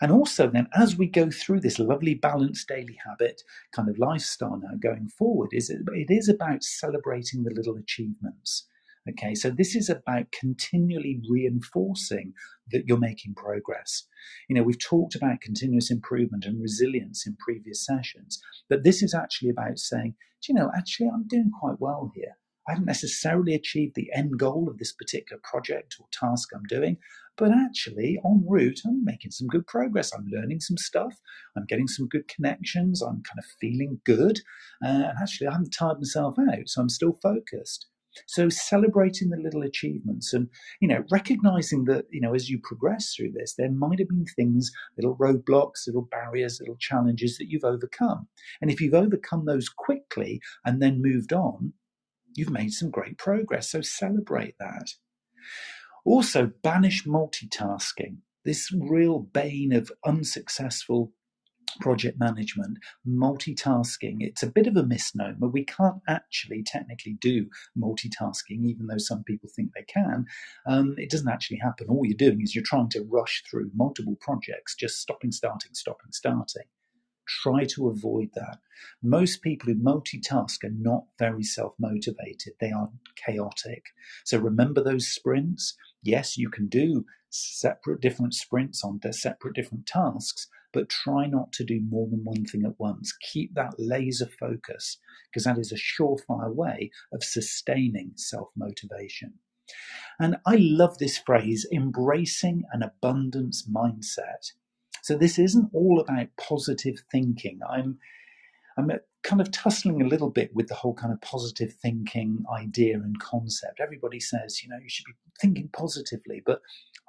[0.00, 4.60] And also, then, as we go through this lovely balanced daily habit kind of lifestyle
[4.60, 8.66] now going forward, is it, it is about celebrating the little achievements.
[9.08, 12.32] Okay, so this is about continually reinforcing
[12.72, 14.06] that you're making progress.
[14.48, 19.14] You know, we've talked about continuous improvement and resilience in previous sessions, but this is
[19.14, 22.36] actually about saying, do you know, actually, I'm doing quite well here.
[22.68, 26.98] I haven't necessarily achieved the end goal of this particular project or task I'm doing,
[27.36, 30.12] but actually, en route, I'm making some good progress.
[30.14, 31.20] I'm learning some stuff.
[31.56, 33.02] I'm getting some good connections.
[33.02, 34.40] I'm kind of feeling good.
[34.84, 37.86] Uh, and actually, I haven't tired myself out, so I'm still focused.
[38.26, 40.48] So celebrating the little achievements and,
[40.80, 44.24] you know, recognizing that, you know, as you progress through this, there might have been
[44.36, 48.28] things, little roadblocks, little barriers, little challenges that you've overcome.
[48.62, 51.72] And if you've overcome those quickly and then moved on,
[52.34, 53.70] you've made some great progress.
[53.70, 54.90] So celebrate that.
[56.04, 58.18] Also, banish multitasking.
[58.44, 61.12] This real bane of unsuccessful
[61.80, 64.16] project management, multitasking.
[64.20, 65.48] It's a bit of a misnomer.
[65.48, 70.26] We can't actually technically do multitasking, even though some people think they can.
[70.66, 71.88] Um, it doesn't actually happen.
[71.88, 76.12] All you're doing is you're trying to rush through multiple projects, just stopping, starting, stopping,
[76.12, 76.64] starting.
[77.26, 78.58] Try to avoid that.
[79.02, 82.90] Most people who multitask are not very self motivated, they are
[83.26, 83.84] chaotic.
[84.24, 85.76] So remember those sprints.
[86.02, 91.64] Yes, you can do separate different sprints on separate different tasks, but try not to
[91.64, 93.12] do more than one thing at once.
[93.32, 94.98] Keep that laser focus
[95.30, 99.34] because that is a surefire way of sustaining self motivation.
[100.20, 104.52] And I love this phrase, embracing an abundance mindset.
[105.04, 107.60] So this isn't all about positive thinking.
[107.68, 107.98] I'm
[108.78, 108.90] I'm
[109.22, 113.20] kind of tussling a little bit with the whole kind of positive thinking idea and
[113.20, 113.80] concept.
[113.80, 116.62] Everybody says, you know, you should be thinking positively, but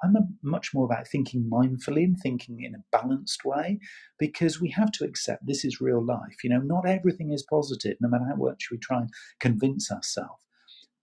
[0.04, 3.80] I'm a, much more about thinking mindfully and thinking in a balanced way
[4.18, 6.44] because we have to accept this is real life.
[6.44, 10.42] You know, not everything is positive, no matter how much we try and convince ourselves.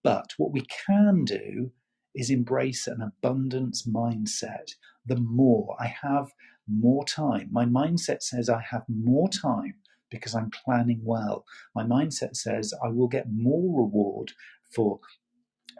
[0.03, 1.71] But what we can do
[2.13, 4.75] is embrace an abundance mindset.
[5.05, 6.31] The more I have
[6.67, 9.75] more time, my mindset says I have more time
[10.09, 11.45] because I'm planning well.
[11.75, 14.31] My mindset says I will get more reward
[14.73, 14.99] for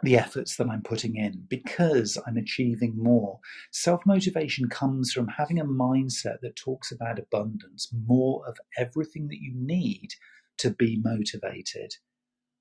[0.02, 3.38] the efforts that I'm putting in because I'm achieving more.
[3.72, 9.40] Self motivation comes from having a mindset that talks about abundance, more of everything that
[9.40, 10.10] you need
[10.58, 11.94] to be motivated.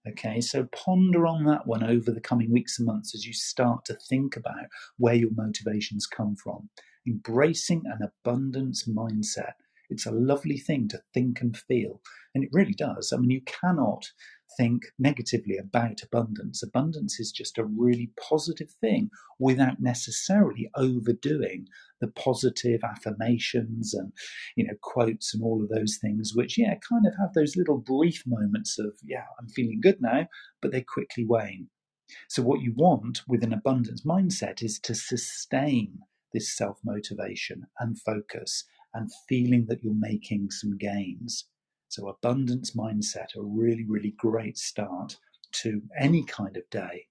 [0.08, 3.86] Okay, so ponder on that one over the coming weeks and months as you start
[3.86, 4.66] to think about
[4.98, 6.70] where your motivations come from.
[7.08, 9.54] Embracing an abundance mindset.
[9.90, 12.02] It's a lovely thing to think and feel,
[12.34, 13.12] and it really does.
[13.14, 14.06] I mean, you cannot
[14.58, 16.64] think negatively about abundance.
[16.64, 21.68] Abundance is just a really positive thing without necessarily overdoing
[22.02, 24.12] the positive affirmations and
[24.56, 27.78] you know quotes and all of those things which yeah kind of have those little
[27.78, 30.28] brief moments of yeah I'm feeling good now
[30.62, 31.70] but they quickly wane.
[32.30, 36.00] So what you want with an abundance mindset is to sustain
[36.34, 41.46] this self motivation and focus and feeling that you're making some gains.
[41.90, 45.18] So, abundance mindset, a really, really great start
[45.64, 47.08] to any kind of day.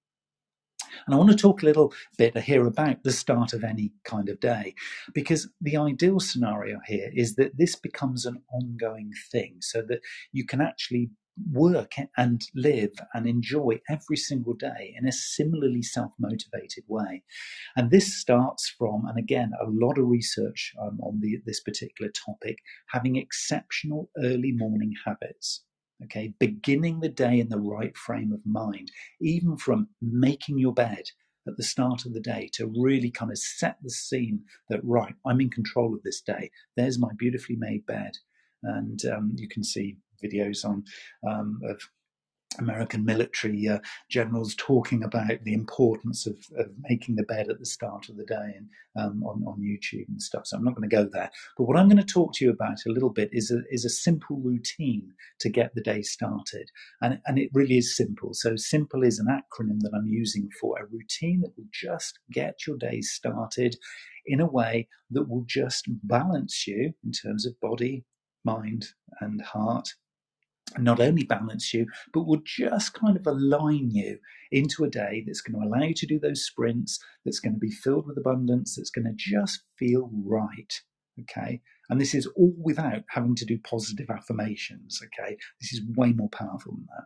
[1.07, 4.29] And I want to talk a little bit here about the start of any kind
[4.29, 4.75] of day,
[5.15, 10.01] because the ideal scenario here is that this becomes an ongoing thing so that
[10.33, 11.11] you can actually
[11.51, 17.23] work and live and enjoy every single day in a similarly self motivated way.
[17.77, 22.11] And this starts from, and again, a lot of research um, on the, this particular
[22.11, 22.59] topic,
[22.91, 25.65] having exceptional early morning habits.
[26.05, 28.91] Okay, beginning the day in the right frame of mind,
[29.21, 31.05] even from making your bed
[31.47, 35.15] at the start of the day to really kind of set the scene that, right,
[35.25, 36.51] I'm in control of this day.
[36.77, 38.13] There's my beautifully made bed.
[38.65, 40.85] And um, you can see videos on
[41.29, 41.81] um, of
[42.59, 43.79] American military uh,
[44.11, 48.25] generals talking about the importance of, of, making the bed at the start of the
[48.25, 50.47] day and um, on, on YouTube and stuff.
[50.47, 51.31] So I'm not going to go there.
[51.57, 53.85] But what I'm going to talk to you about a little bit is a, is
[53.85, 56.71] a simple routine to get the day started.
[57.01, 58.31] And, and it really is simple.
[58.35, 62.67] So simple is an acronym that I'm using for a routine that will just get
[62.67, 63.77] your day started
[64.27, 68.05] in a way that will just balance you in terms of body,
[68.45, 68.87] mind,
[69.21, 69.89] and heart
[70.79, 74.19] not only balance you, but will just kind of align you
[74.51, 77.59] into a day that's going to allow you to do those sprints, that's going to
[77.59, 80.81] be filled with abundance, that's going to just feel right.
[81.21, 81.61] Okay.
[81.91, 85.01] And this is all without having to do positive affirmations.
[85.05, 85.37] Okay.
[85.61, 87.05] This is way more powerful than that.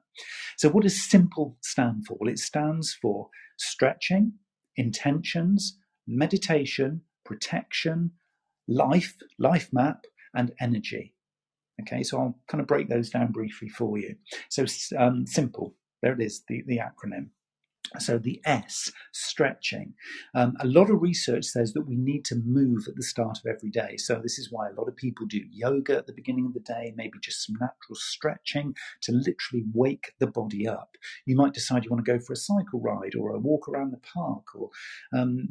[0.57, 2.17] So, what does simple stand for?
[2.21, 4.35] Well, it stands for stretching,
[4.77, 5.77] intentions,
[6.07, 8.13] meditation, protection,
[8.69, 10.05] life, life map,
[10.35, 11.16] and energy.
[11.83, 14.17] Okay, so I'll kind of break those down briefly for you.
[14.49, 14.65] So
[14.99, 17.29] um, simple, there it is, the, the acronym.
[17.99, 19.95] So the S, stretching.
[20.35, 23.47] Um, a lot of research says that we need to move at the start of
[23.47, 23.97] every day.
[23.97, 26.61] So this is why a lot of people do yoga at the beginning of the
[26.61, 30.97] day, maybe just some natural stretching to literally wake the body up.
[31.27, 33.93] You might decide you want to go for a cycle ride or a walk around
[33.93, 34.71] the park or
[35.15, 35.51] um,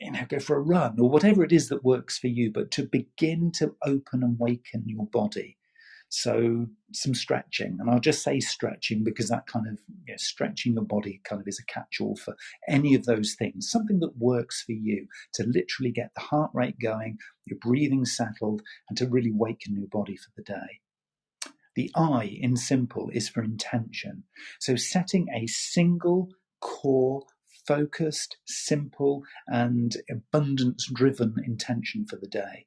[0.00, 2.70] you know, go for a run or whatever it is that works for you, but
[2.72, 5.58] to begin to open and waken your body
[6.14, 10.74] so some stretching, and I'll just say stretching because that kind of you know, stretching
[10.74, 12.36] your body kind of is a catch-all for
[12.68, 13.70] any of those things.
[13.70, 18.60] Something that works for you to literally get the heart rate going, your breathing settled,
[18.90, 20.80] and to really waken your body for the day.
[21.76, 24.24] The I in simple is for intention.
[24.60, 26.28] So setting a single
[26.60, 27.22] core
[27.66, 32.66] focused, simple, and abundance driven intention for the day.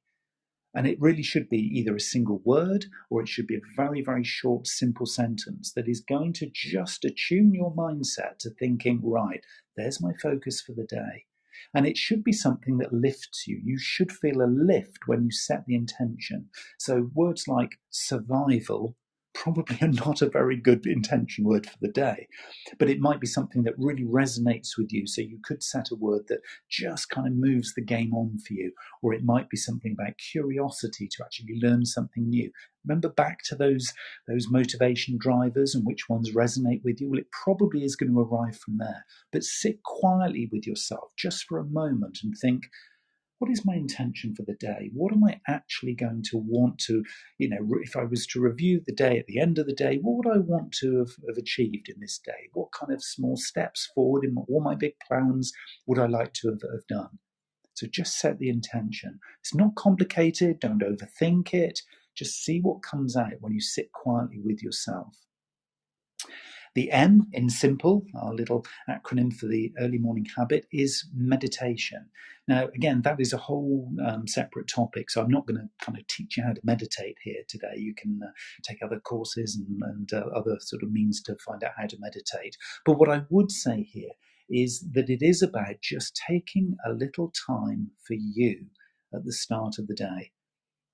[0.75, 4.01] And it really should be either a single word or it should be a very,
[4.01, 9.39] very short, simple sentence that is going to just attune your mindset to thinking, right,
[9.77, 11.25] there's my focus for the day.
[11.73, 13.61] And it should be something that lifts you.
[13.63, 16.49] You should feel a lift when you set the intention.
[16.77, 18.97] So words like survival
[19.35, 22.27] probably not a very good intention word for the day,
[22.79, 25.05] but it might be something that really resonates with you.
[25.05, 28.53] So you could set a word that just kind of moves the game on for
[28.53, 28.71] you,
[29.03, 32.49] or it might be something about curiosity to actually learn something new.
[32.87, 33.93] Remember back to those
[34.27, 37.09] those motivation drivers and which ones resonate with you.
[37.09, 39.05] Well, it probably is going to arrive from there.
[39.31, 42.63] But sit quietly with yourself just for a moment and think
[43.39, 44.89] what is my intention for the day?
[44.93, 47.03] What am I actually going to want to,
[47.37, 49.99] you know, if I was to review the day at the end of the day,
[50.01, 52.49] what would I want to have, have achieved in this day?
[52.53, 55.51] What kind of small steps forward in all my big plans
[55.85, 57.19] would I like to have, have done?
[57.73, 59.19] So just set the intention.
[59.41, 61.81] It's not complicated, don't overthink it.
[62.15, 65.13] Just see what comes out when you sit quietly with yourself.
[66.75, 72.09] The M in simple, our little acronym for the early morning habit, is meditation.
[72.49, 75.97] Now, again, that is a whole um, separate topic, so I'm not going to kind
[75.97, 77.75] of teach you how to meditate here today.
[77.77, 81.63] You can uh, take other courses and, and uh, other sort of means to find
[81.63, 82.57] out how to meditate.
[82.85, 84.11] But what I would say here
[84.49, 88.65] is that it is about just taking a little time for you
[89.13, 90.31] at the start of the day.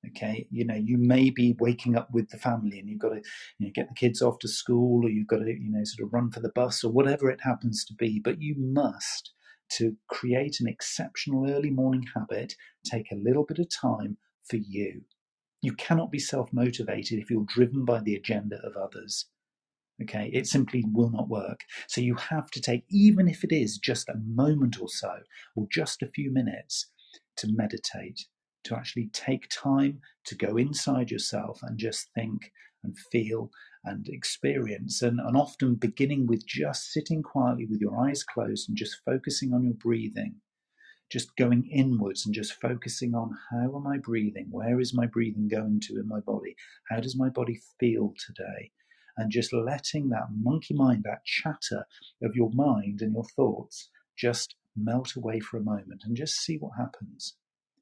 [0.08, 3.22] Okay, you know, you may be waking up with the family and you've got to
[3.60, 6.08] you know, get the kids off to school or you've got to, you know, sort
[6.08, 9.32] of run for the bus or whatever it happens to be, but you must,
[9.78, 14.18] to create an exceptional early morning habit, take a little bit of time
[14.50, 15.02] for you.
[15.62, 19.28] You cannot be self motivated if you're driven by the agenda of others.
[20.02, 21.60] Okay, it simply will not work.
[21.88, 25.20] So you have to take, even if it is just a moment or so,
[25.56, 26.88] or just a few minutes,
[27.38, 28.26] to meditate
[28.64, 32.52] to actually take time to go inside yourself and just think
[32.84, 33.52] and feel
[33.84, 35.02] and experience.
[35.02, 39.54] And, and often beginning with just sitting quietly with your eyes closed and just focusing
[39.54, 40.36] on your breathing,
[41.12, 44.48] just going inwards and just focusing on how am I breathing?
[44.52, 46.56] Where is my breathing going to in my body?
[46.90, 48.72] How does my body feel today?
[49.18, 51.86] And just letting that monkey mind, that chatter
[52.24, 56.58] of your mind and your thoughts just melt away for a moment and just see
[56.58, 57.36] what happens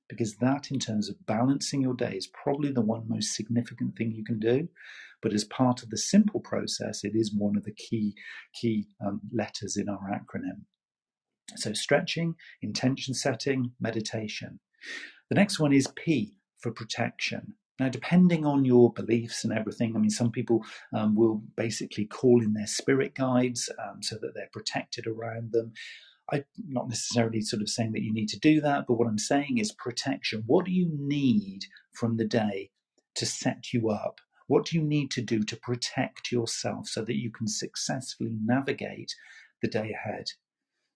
[0.09, 4.11] because that, in terms of balancing your day, is probably the one most significant thing
[4.11, 4.67] you can do.
[5.21, 8.15] But as part of the simple process, it is one of the key
[8.53, 10.63] key um, letters in our acronym.
[11.55, 14.59] So, stretching, intention setting, meditation.
[15.29, 17.53] The next one is P for protection.
[17.79, 22.41] Now, depending on your beliefs and everything, I mean, some people um, will basically call
[22.41, 25.71] in their spirit guides um, so that they're protected around them.
[26.31, 29.17] I'm not necessarily sort of saying that you need to do that, but what I'm
[29.17, 30.43] saying is protection.
[30.45, 32.71] What do you need from the day
[33.15, 34.19] to set you up?
[34.47, 39.13] What do you need to do to protect yourself so that you can successfully navigate
[39.61, 40.25] the day ahead?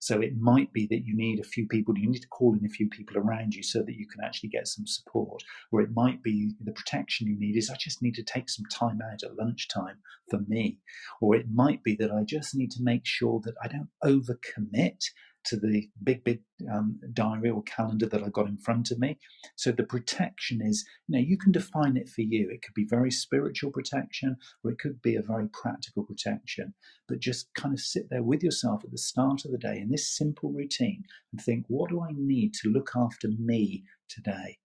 [0.03, 2.65] So it might be that you need a few people, you need to call in
[2.65, 5.43] a few people around you so that you can actually get some support.
[5.71, 8.65] Or it might be the protection you need is I just need to take some
[8.65, 9.99] time out at lunchtime
[10.29, 10.79] for me.
[11.21, 15.05] Or it might be that I just need to make sure that I don't overcommit
[15.45, 16.41] to the big, big
[16.73, 19.17] um, diary or calendar that I got in front of me.
[19.55, 22.49] So the protection is, you know, you can define it for you.
[22.49, 26.73] It could be very spiritual protection or it could be a very practical protection.
[27.07, 29.89] But just kind of sit there with yourself at the start of the day in
[29.89, 34.57] this simple routine and think, what do I need to look after me today?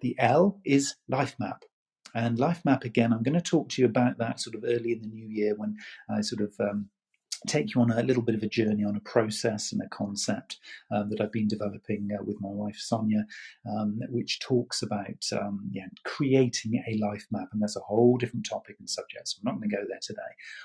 [0.00, 1.62] The L is Life Map.
[2.14, 4.92] And Life Map, again, I'm going to talk to you about that sort of early
[4.92, 5.76] in the new year when
[6.08, 6.88] I sort of um,
[7.48, 10.58] take you on a little bit of a journey on a process and a concept
[10.90, 13.26] um, that I've been developing uh, with my wife Sonia,
[13.68, 17.48] um, which talks about um, yeah, creating a life map.
[17.52, 20.00] And that's a whole different topic and subject, so I'm not going to go there
[20.02, 20.20] today.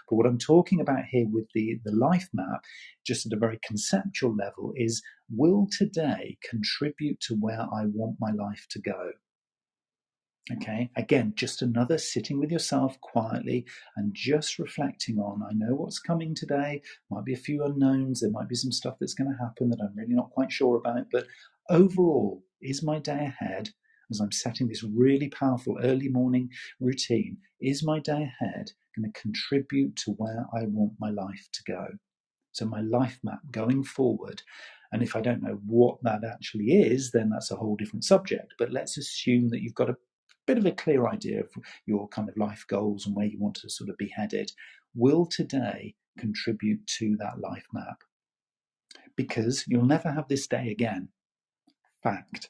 [0.09, 2.63] But what I'm talking about here with the, the life map,
[3.05, 8.31] just at a very conceptual level, is will today contribute to where I want my
[8.31, 9.11] life to go?
[10.49, 13.63] Okay, again, just another sitting with yourself quietly
[13.95, 16.81] and just reflecting on I know what's coming today.
[17.11, 19.79] Might be a few unknowns, there might be some stuff that's going to happen that
[19.79, 21.27] I'm really not quite sure about, but
[21.69, 23.69] overall, is my day ahead
[24.09, 27.37] as I'm setting this really powerful early morning routine?
[27.61, 31.87] Is my day ahead going to contribute to where I want my life to go?
[32.51, 34.41] So, my life map going forward
[34.91, 38.55] and if I don't know what that actually is, then that's a whole different subject.
[38.57, 39.95] But let's assume that you've got a
[40.53, 41.49] bit of a clear idea of
[41.85, 44.51] your kind of life goals and where you want to sort of be headed,
[44.95, 48.03] will today contribute to that life map?
[49.15, 51.09] because you'll never have this day again.
[52.03, 52.49] Fact.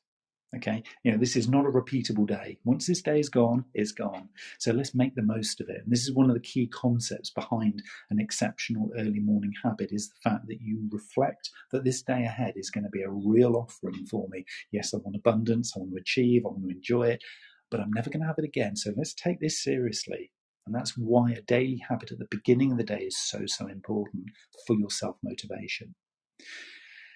[0.53, 2.57] Okay, you know, this is not a repeatable day.
[2.65, 4.27] Once this day is gone, it's gone.
[4.59, 5.81] So let's make the most of it.
[5.81, 10.09] And this is one of the key concepts behind an exceptional early morning habit is
[10.09, 13.55] the fact that you reflect that this day ahead is going to be a real
[13.55, 14.43] offering for me.
[14.73, 17.23] Yes, I want abundance, I want to achieve, I want to enjoy it,
[17.71, 18.75] but I'm never going to have it again.
[18.75, 20.31] So let's take this seriously.
[20.67, 23.67] And that's why a daily habit at the beginning of the day is so, so
[23.67, 24.25] important
[24.67, 25.95] for your self motivation.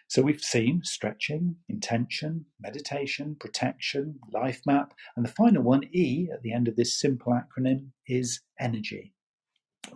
[0.08, 6.44] So we've seen stretching, intention, meditation, protection, life map, and the final one, E, at
[6.44, 9.15] the end of this simple acronym, is energy.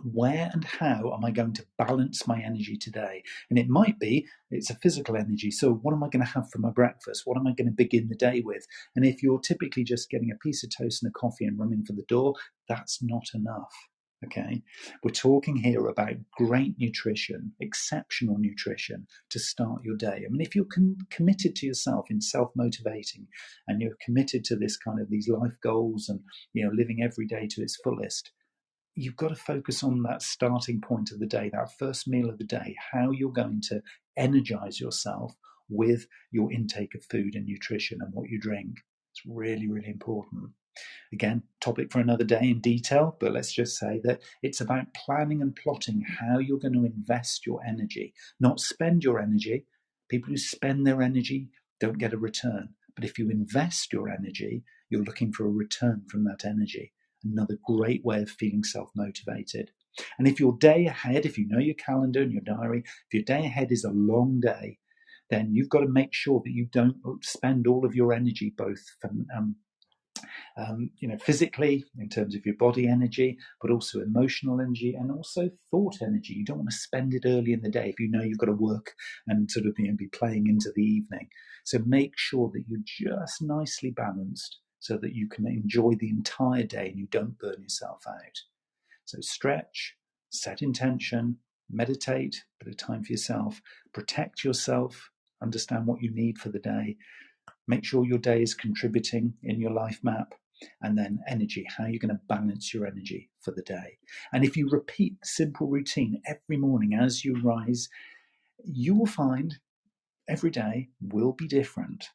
[0.02, 3.22] Where and how am I going to balance my energy today?
[3.48, 5.50] And it might be it's a physical energy.
[5.50, 7.22] So, what am I going to have for my breakfast?
[7.24, 8.66] What am I going to begin the day with?
[8.96, 11.84] And if you're typically just getting a piece of toast and a coffee and running
[11.84, 12.34] for the door,
[12.68, 13.72] that's not enough.
[14.26, 14.62] Okay,
[15.02, 20.24] we're talking here about great nutrition, exceptional nutrition to start your day.
[20.26, 23.28] I mean, if you're com- committed to yourself in self motivating
[23.66, 26.20] and you're committed to this kind of these life goals and
[26.52, 28.30] you know living every day to its fullest,
[28.94, 32.38] you've got to focus on that starting point of the day, that first meal of
[32.38, 33.80] the day, how you're going to
[34.16, 35.34] energize yourself
[35.68, 38.78] with your intake of food and nutrition and what you drink.
[39.12, 40.50] It's really, really important.
[41.12, 45.42] Again, topic for another day in detail, but let's just say that it's about planning
[45.42, 49.66] and plotting how you're going to invest your energy, not spend your energy.
[50.08, 51.48] People who spend their energy
[51.80, 52.70] don't get a return.
[52.94, 56.92] But if you invest your energy, you're looking for a return from that energy.
[57.24, 59.70] Another great way of feeling self motivated.
[60.18, 63.24] And if your day ahead, if you know your calendar and your diary, if your
[63.24, 64.78] day ahead is a long day,
[65.30, 68.82] then you've got to make sure that you don't spend all of your energy both
[69.04, 69.56] um,
[70.56, 75.10] um, you know, physically in terms of your body energy, but also emotional energy and
[75.10, 76.34] also thought energy.
[76.34, 78.46] You don't want to spend it early in the day if you know you've got
[78.46, 78.92] to work
[79.26, 81.28] and sort of you know, be playing into the evening.
[81.64, 86.64] So make sure that you're just nicely balanced so that you can enjoy the entire
[86.64, 88.40] day and you don't burn yourself out.
[89.04, 89.96] So stretch,
[90.30, 91.38] set intention,
[91.70, 93.62] meditate, bit of time for yourself,
[93.92, 95.10] protect yourself,
[95.42, 96.96] understand what you need for the day,
[97.70, 100.34] Make sure your day is contributing in your life map.
[100.82, 103.98] And then energy, how you're going to balance your energy for the day.
[104.32, 107.88] And if you repeat the simple routine every morning as you rise,
[108.64, 109.56] you will find
[110.28, 112.10] every day will be different.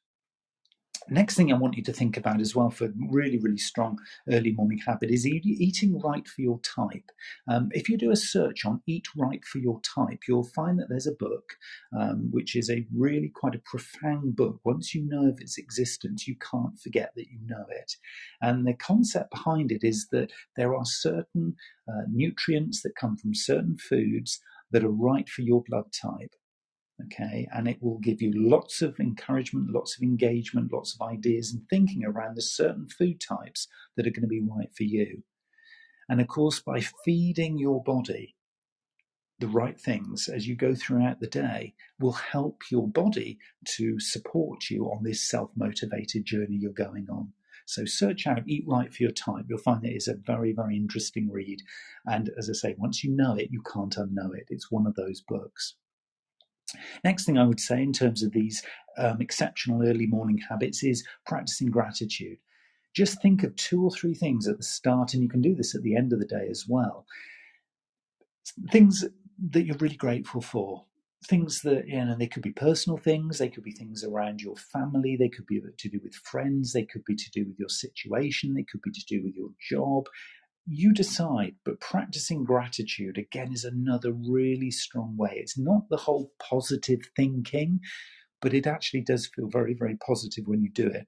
[1.10, 4.00] Next thing I want you to think about as well for really, really strong
[4.32, 7.12] early morning habit is eating right for your type.
[7.48, 10.90] Um, if you do a search on Eat Right for Your Type, you'll find that
[10.90, 11.58] there's a book
[11.96, 14.60] um, which is a really quite a profound book.
[14.64, 17.94] Once you know of its existence, you can't forget that you know it.
[18.42, 21.56] And the concept behind it is that there are certain
[21.88, 24.42] uh, nutrients that come from certain foods
[24.72, 26.34] that are right for your blood type
[27.04, 31.52] okay and it will give you lots of encouragement lots of engagement lots of ideas
[31.52, 35.24] and thinking around the certain food types that are going to be right for you
[36.08, 38.36] and of course by feeding your body
[39.40, 44.70] the right things as you go throughout the day will help your body to support
[44.70, 47.34] you on this self-motivated journey you're going on
[47.66, 49.46] so search out Eat Right for Your Type.
[49.50, 51.64] You'll find it is a very, very interesting read.
[52.06, 54.46] And as I say, once you know it, you can't unknow it.
[54.50, 55.76] It's one of those books.
[57.04, 58.64] Next thing I would say in terms of these
[58.98, 62.38] um, exceptional early morning habits is practicing gratitude.
[62.96, 65.76] Just think of two or three things at the start, and you can do this
[65.76, 67.06] at the end of the day as well.
[68.72, 69.04] Things
[69.52, 70.86] that you're really grateful for.
[71.28, 74.56] Things that, you know, they could be personal things, they could be things around your
[74.56, 77.70] family, they could be to do with friends, they could be to do with your
[77.70, 80.06] situation, they could be to do with your job,
[80.66, 85.34] you decide, but practicing gratitude again is another really strong way.
[85.36, 87.80] It's not the whole positive thinking,
[88.42, 91.08] but it actually does feel very, very positive when you do it.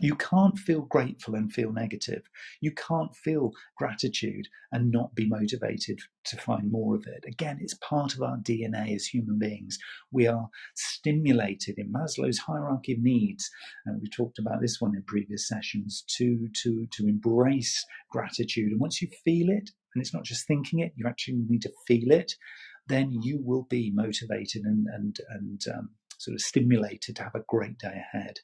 [0.00, 2.22] You can't feel grateful and feel negative.
[2.60, 7.24] You can't feel gratitude and not be motivated to find more of it.
[7.26, 9.78] Again, it's part of our DNA as human beings.
[10.12, 13.50] We are stimulated in Maslow's hierarchy of needs,
[13.86, 18.72] and we talked about this one in previous sessions, to, to, to embrace gratitude.
[18.72, 21.72] And once you feel it, and it's not just thinking it, you actually need to
[21.86, 22.34] feel it,
[22.86, 27.44] then you will be motivated and, and, and um, sort of stimulated to have a
[27.48, 28.40] great day ahead.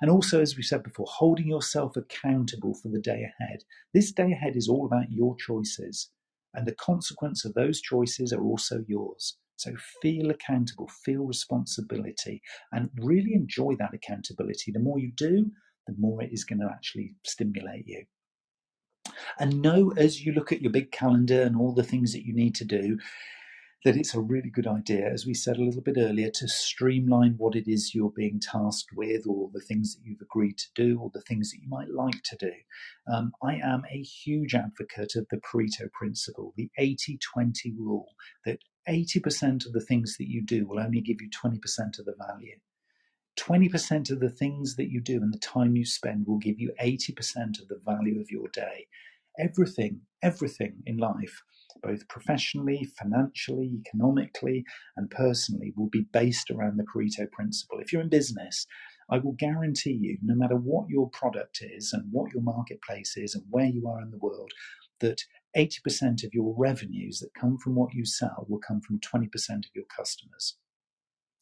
[0.00, 3.64] And also, as we said before, holding yourself accountable for the day ahead.
[3.94, 6.10] This day ahead is all about your choices,
[6.54, 9.36] and the consequence of those choices are also yours.
[9.56, 12.42] So feel accountable, feel responsibility,
[12.72, 14.70] and really enjoy that accountability.
[14.70, 15.50] The more you do,
[15.88, 18.04] the more it is going to actually stimulate you.
[19.40, 22.34] And know as you look at your big calendar and all the things that you
[22.34, 22.98] need to do,
[23.84, 27.34] that it's a really good idea, as we said a little bit earlier, to streamline
[27.38, 30.98] what it is you're being tasked with, or the things that you've agreed to do,
[31.00, 32.52] or the things that you might like to do.
[33.12, 38.08] Um, I am a huge advocate of the Pareto principle, the 80 20 rule,
[38.44, 38.58] that
[38.88, 42.56] 80% of the things that you do will only give you 20% of the value.
[43.38, 46.72] 20% of the things that you do and the time you spend will give you
[46.82, 48.88] 80% of the value of your day.
[49.38, 51.42] Everything, everything in life
[51.82, 54.64] both professionally, financially, economically,
[54.96, 57.78] and personally, will be based around the Pareto principle.
[57.80, 58.66] If you're in business,
[59.10, 63.34] I will guarantee you, no matter what your product is and what your marketplace is
[63.34, 64.52] and where you are in the world,
[65.00, 65.22] that
[65.56, 69.70] 80% of your revenues that come from what you sell will come from 20% of
[69.74, 70.56] your customers.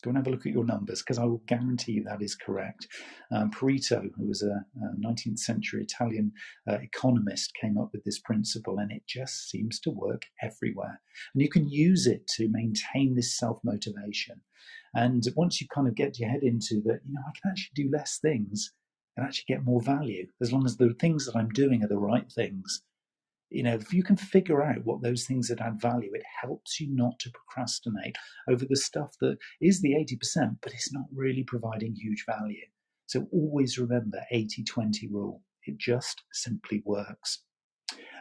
[0.07, 2.37] Go and have a look at your numbers because I will guarantee you that is
[2.37, 2.87] correct.
[3.33, 6.31] Um, Pareto, who was a, a 19th century Italian
[6.71, 11.01] uh, economist, came up with this principle and it just seems to work everywhere.
[11.35, 14.41] And you can use it to maintain this self motivation.
[14.95, 17.73] And once you kind of get your head into that, you know, I can actually
[17.75, 18.75] do less things
[19.17, 21.99] and actually get more value as long as the things that I'm doing are the
[21.99, 22.85] right things
[23.51, 26.81] you know, if you can figure out what those things that add value, it helps
[26.81, 28.17] you not to procrastinate
[28.49, 32.67] over the stuff that is the 80%, but it's not really providing huge value.
[33.07, 35.43] So always remember 80 20 rule.
[35.65, 37.43] It just simply works.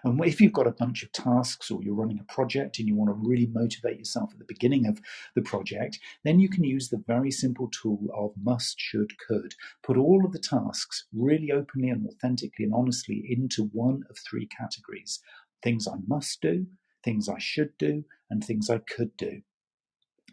[0.06, 2.95] And if you've got a bunch of tasks or you're running a project and you
[2.95, 5.01] want to really motivate yourself at the beginning of
[5.34, 9.56] the project, then you can use the very simple tool of must, should, could.
[9.82, 14.47] Put all of the tasks really openly and authentically and honestly into one of three
[14.47, 15.20] categories
[15.64, 16.68] things I must do,
[17.03, 19.41] things I should do, and things I could do.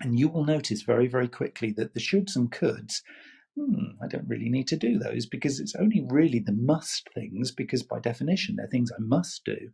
[0.02, 3.02] And you will notice very, very quickly that the shoulds and coulds
[3.56, 7.52] hmm, I don't really need to do those because it's only really the must things,
[7.52, 9.70] because by definition, they're things I must do.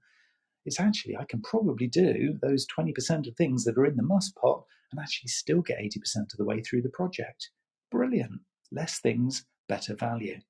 [0.65, 4.37] It's actually, I can probably do those 20% of things that are in the must
[4.37, 7.51] pot and actually still get 80% of the way through the project.
[7.91, 8.41] Brilliant.
[8.71, 10.41] Less things, better value.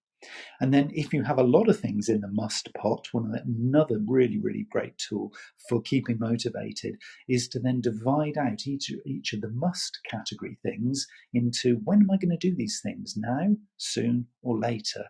[0.60, 4.00] And then if you have a lot of things in the must pot, one another
[4.04, 5.32] really, really great tool
[5.68, 6.96] for keeping motivated
[7.28, 12.10] is to then divide out each, each of the must category things into when am
[12.10, 13.14] I going to do these things?
[13.16, 15.04] Now, soon, or later?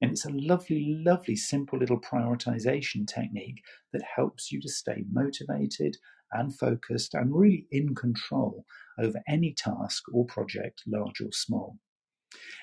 [0.00, 5.96] And it's a lovely, lovely, simple little prioritization technique that helps you to stay motivated
[6.32, 8.64] and focused and really in control
[8.98, 11.78] over any task or project, large or small.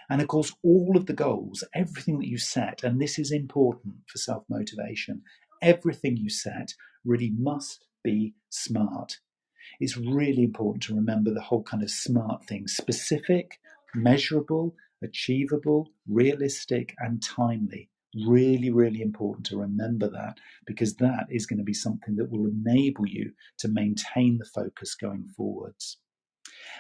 [0.09, 3.95] And of course, all of the goals, everything that you set, and this is important
[4.07, 5.22] for self motivation,
[5.61, 6.74] everything you set
[7.05, 9.20] really must be smart.
[9.80, 13.59] It's really important to remember the whole kind of smart thing specific,
[13.95, 17.89] measurable, achievable, realistic, and timely.
[18.28, 20.38] Really, really important to remember that
[20.68, 24.93] because that is going to be something that will enable you to maintain the focus
[24.93, 25.97] going forwards.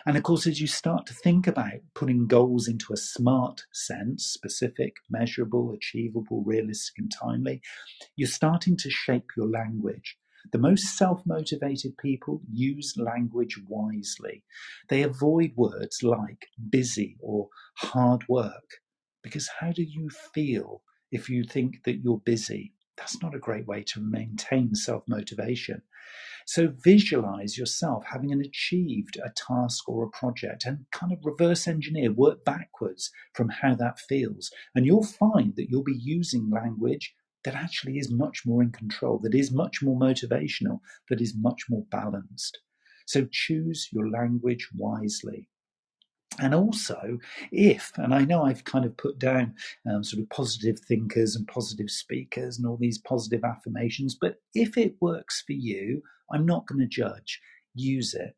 [0.05, 4.25] And of course, as you start to think about putting goals into a smart sense,
[4.25, 7.61] specific, measurable, achievable, realistic, and timely,
[8.15, 10.17] you're starting to shape your language.
[10.51, 14.43] The most self motivated people use language wisely.
[14.89, 18.81] They avoid words like busy or hard work
[19.23, 22.73] because how do you feel if you think that you're busy?
[22.97, 25.81] That's not a great way to maintain self motivation.
[26.45, 32.11] So visualize yourself having achieved a task or a project and kind of reverse engineer,
[32.11, 34.51] work backwards from how that feels.
[34.75, 37.13] And you'll find that you'll be using language
[37.43, 40.79] that actually is much more in control, that is much more motivational,
[41.09, 42.59] that is much more balanced.
[43.05, 45.49] So choose your language wisely.
[46.39, 47.19] And also,
[47.51, 49.53] if, and I know I've kind of put down
[49.89, 54.77] um, sort of positive thinkers and positive speakers and all these positive affirmations, but if
[54.77, 57.39] it works for you, I'm not going to judge.
[57.75, 58.35] Use it.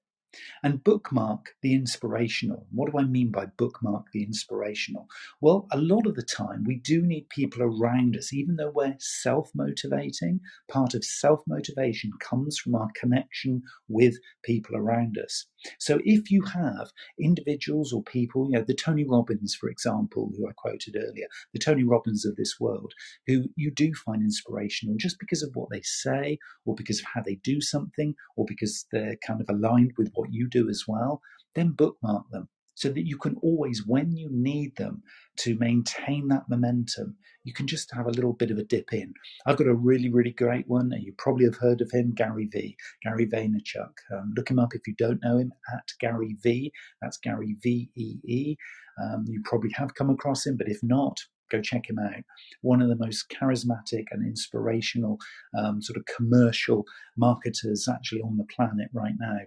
[0.64, 2.68] And bookmark the inspirational.
[2.72, 5.08] What do I mean by bookmark the inspirational?
[5.40, 8.98] Well, a lot of the time we do need people around us, even though we're
[9.00, 10.42] self motivating.
[10.70, 15.46] Part of self motivation comes from our connection with people around us.
[15.80, 20.48] So if you have individuals or people, you know, the Tony Robbins, for example, who
[20.48, 22.94] I quoted earlier, the Tony Robbins of this world,
[23.28, 27.22] who you do find inspirational just because of what they say or because of how
[27.22, 31.22] they do something or because they're kind of aligned with what you do as well,
[31.56, 35.02] then bookmark them so that you can always, when you need them
[35.38, 39.14] to maintain that momentum, you can just have a little bit of a dip in.
[39.46, 40.92] I've got a really, really great one.
[40.94, 42.76] And you probably have heard of him, Gary V.
[43.04, 43.92] Gary Vaynerchuk.
[44.12, 46.72] Um, look him up if you don't know him at Gary V.
[47.02, 48.56] That's Gary V E E.
[49.02, 51.18] Um, you probably have come across him, but if not,
[51.52, 52.24] go check him out.
[52.62, 55.18] One of the most charismatic and inspirational
[55.58, 56.86] um, sort of commercial
[57.18, 59.38] marketers actually on the planet right now.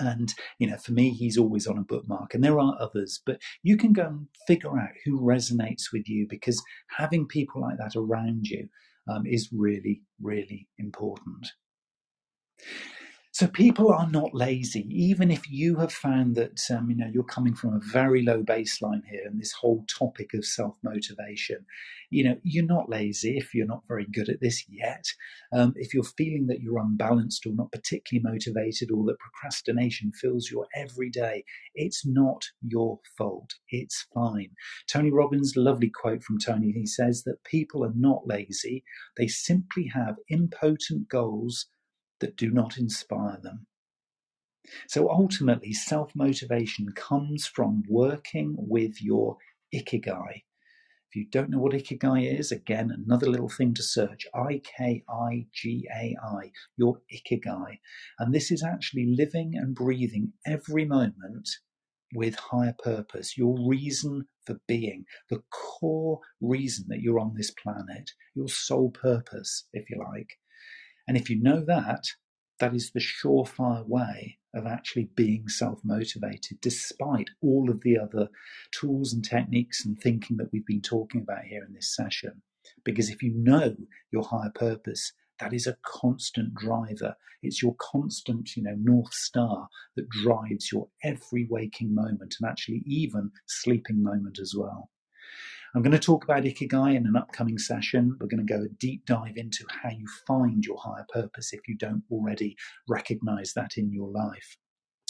[0.00, 3.40] And, you know, for me, he's always on a bookmark, and there are others, but
[3.62, 7.96] you can go and figure out who resonates with you because having people like that
[7.96, 8.68] around you
[9.08, 11.52] um, is really, really important.
[13.36, 17.22] So people are not lazy, even if you have found that um, you know you're
[17.22, 21.66] coming from a very low baseline here, and this whole topic of self motivation.
[22.08, 25.04] You know, you're not lazy if you're not very good at this yet.
[25.52, 30.50] Um, if you're feeling that you're unbalanced or not particularly motivated, or that procrastination fills
[30.50, 33.50] your every day, it's not your fault.
[33.68, 34.52] It's fine.
[34.90, 36.72] Tony Robbins, lovely quote from Tony.
[36.72, 38.82] He says that people are not lazy;
[39.18, 41.66] they simply have impotent goals
[42.20, 43.66] that do not inspire them.
[44.88, 49.36] So ultimately, self motivation comes from working with your
[49.74, 50.42] ikigai.
[51.08, 55.04] If you don't know what ikigai is, again, another little thing to search I K
[55.08, 57.78] I G A I, your ikigai.
[58.18, 61.48] And this is actually living and breathing every moment
[62.12, 68.10] with higher purpose, your reason for being, the core reason that you're on this planet,
[68.34, 70.30] your sole purpose, if you like.
[71.06, 72.04] And if you know that,
[72.58, 78.28] that is the surefire way of actually being self motivated, despite all of the other
[78.72, 82.42] tools and techniques and thinking that we've been talking about here in this session.
[82.84, 83.76] Because if you know
[84.10, 87.14] your higher purpose, that is a constant driver.
[87.42, 92.82] It's your constant, you know, north star that drives your every waking moment and actually
[92.86, 94.90] even sleeping moment as well.
[95.74, 98.16] I'm going to talk about Ikigai in an upcoming session.
[98.20, 101.60] We're going to go a deep dive into how you find your higher purpose if
[101.68, 102.56] you don't already
[102.88, 104.56] recognize that in your life.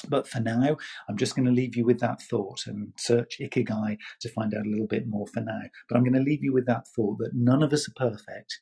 [0.09, 0.77] But for now,
[1.09, 4.67] I'm just going to leave you with that thought and search Ikigai to find out
[4.67, 5.63] a little bit more for now.
[5.89, 8.61] But I'm going to leave you with that thought that none of us are perfect.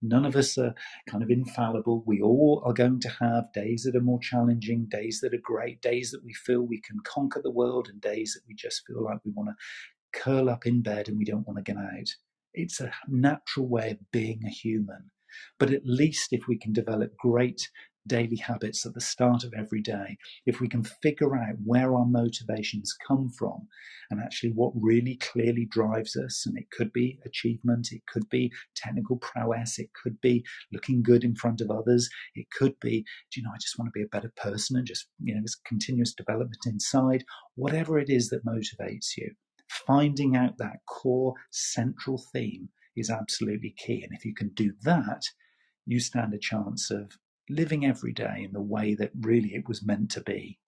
[0.00, 0.74] None of us are
[1.08, 2.02] kind of infallible.
[2.06, 5.80] We all are going to have days that are more challenging, days that are great,
[5.80, 9.04] days that we feel we can conquer the world, and days that we just feel
[9.04, 9.54] like we want to
[10.12, 12.08] curl up in bed and we don't want to get out.
[12.54, 15.10] It's a natural way of being a human.
[15.58, 17.70] But at least if we can develop great
[18.06, 22.04] daily habits at the start of every day, if we can figure out where our
[22.04, 23.68] motivations come from
[24.10, 28.52] and actually what really clearly drives us, and it could be achievement, it could be
[28.74, 33.40] technical prowess, it could be looking good in front of others, it could be, do
[33.40, 35.54] you know, I just want to be a better person and just, you know, this
[35.54, 39.32] continuous development inside, whatever it is that motivates you
[39.86, 44.02] finding out that core central theme is absolutely key.
[44.02, 45.22] And if you can do that,
[45.86, 47.18] you stand a chance of
[47.48, 50.58] living every day in the way that really it was meant to be.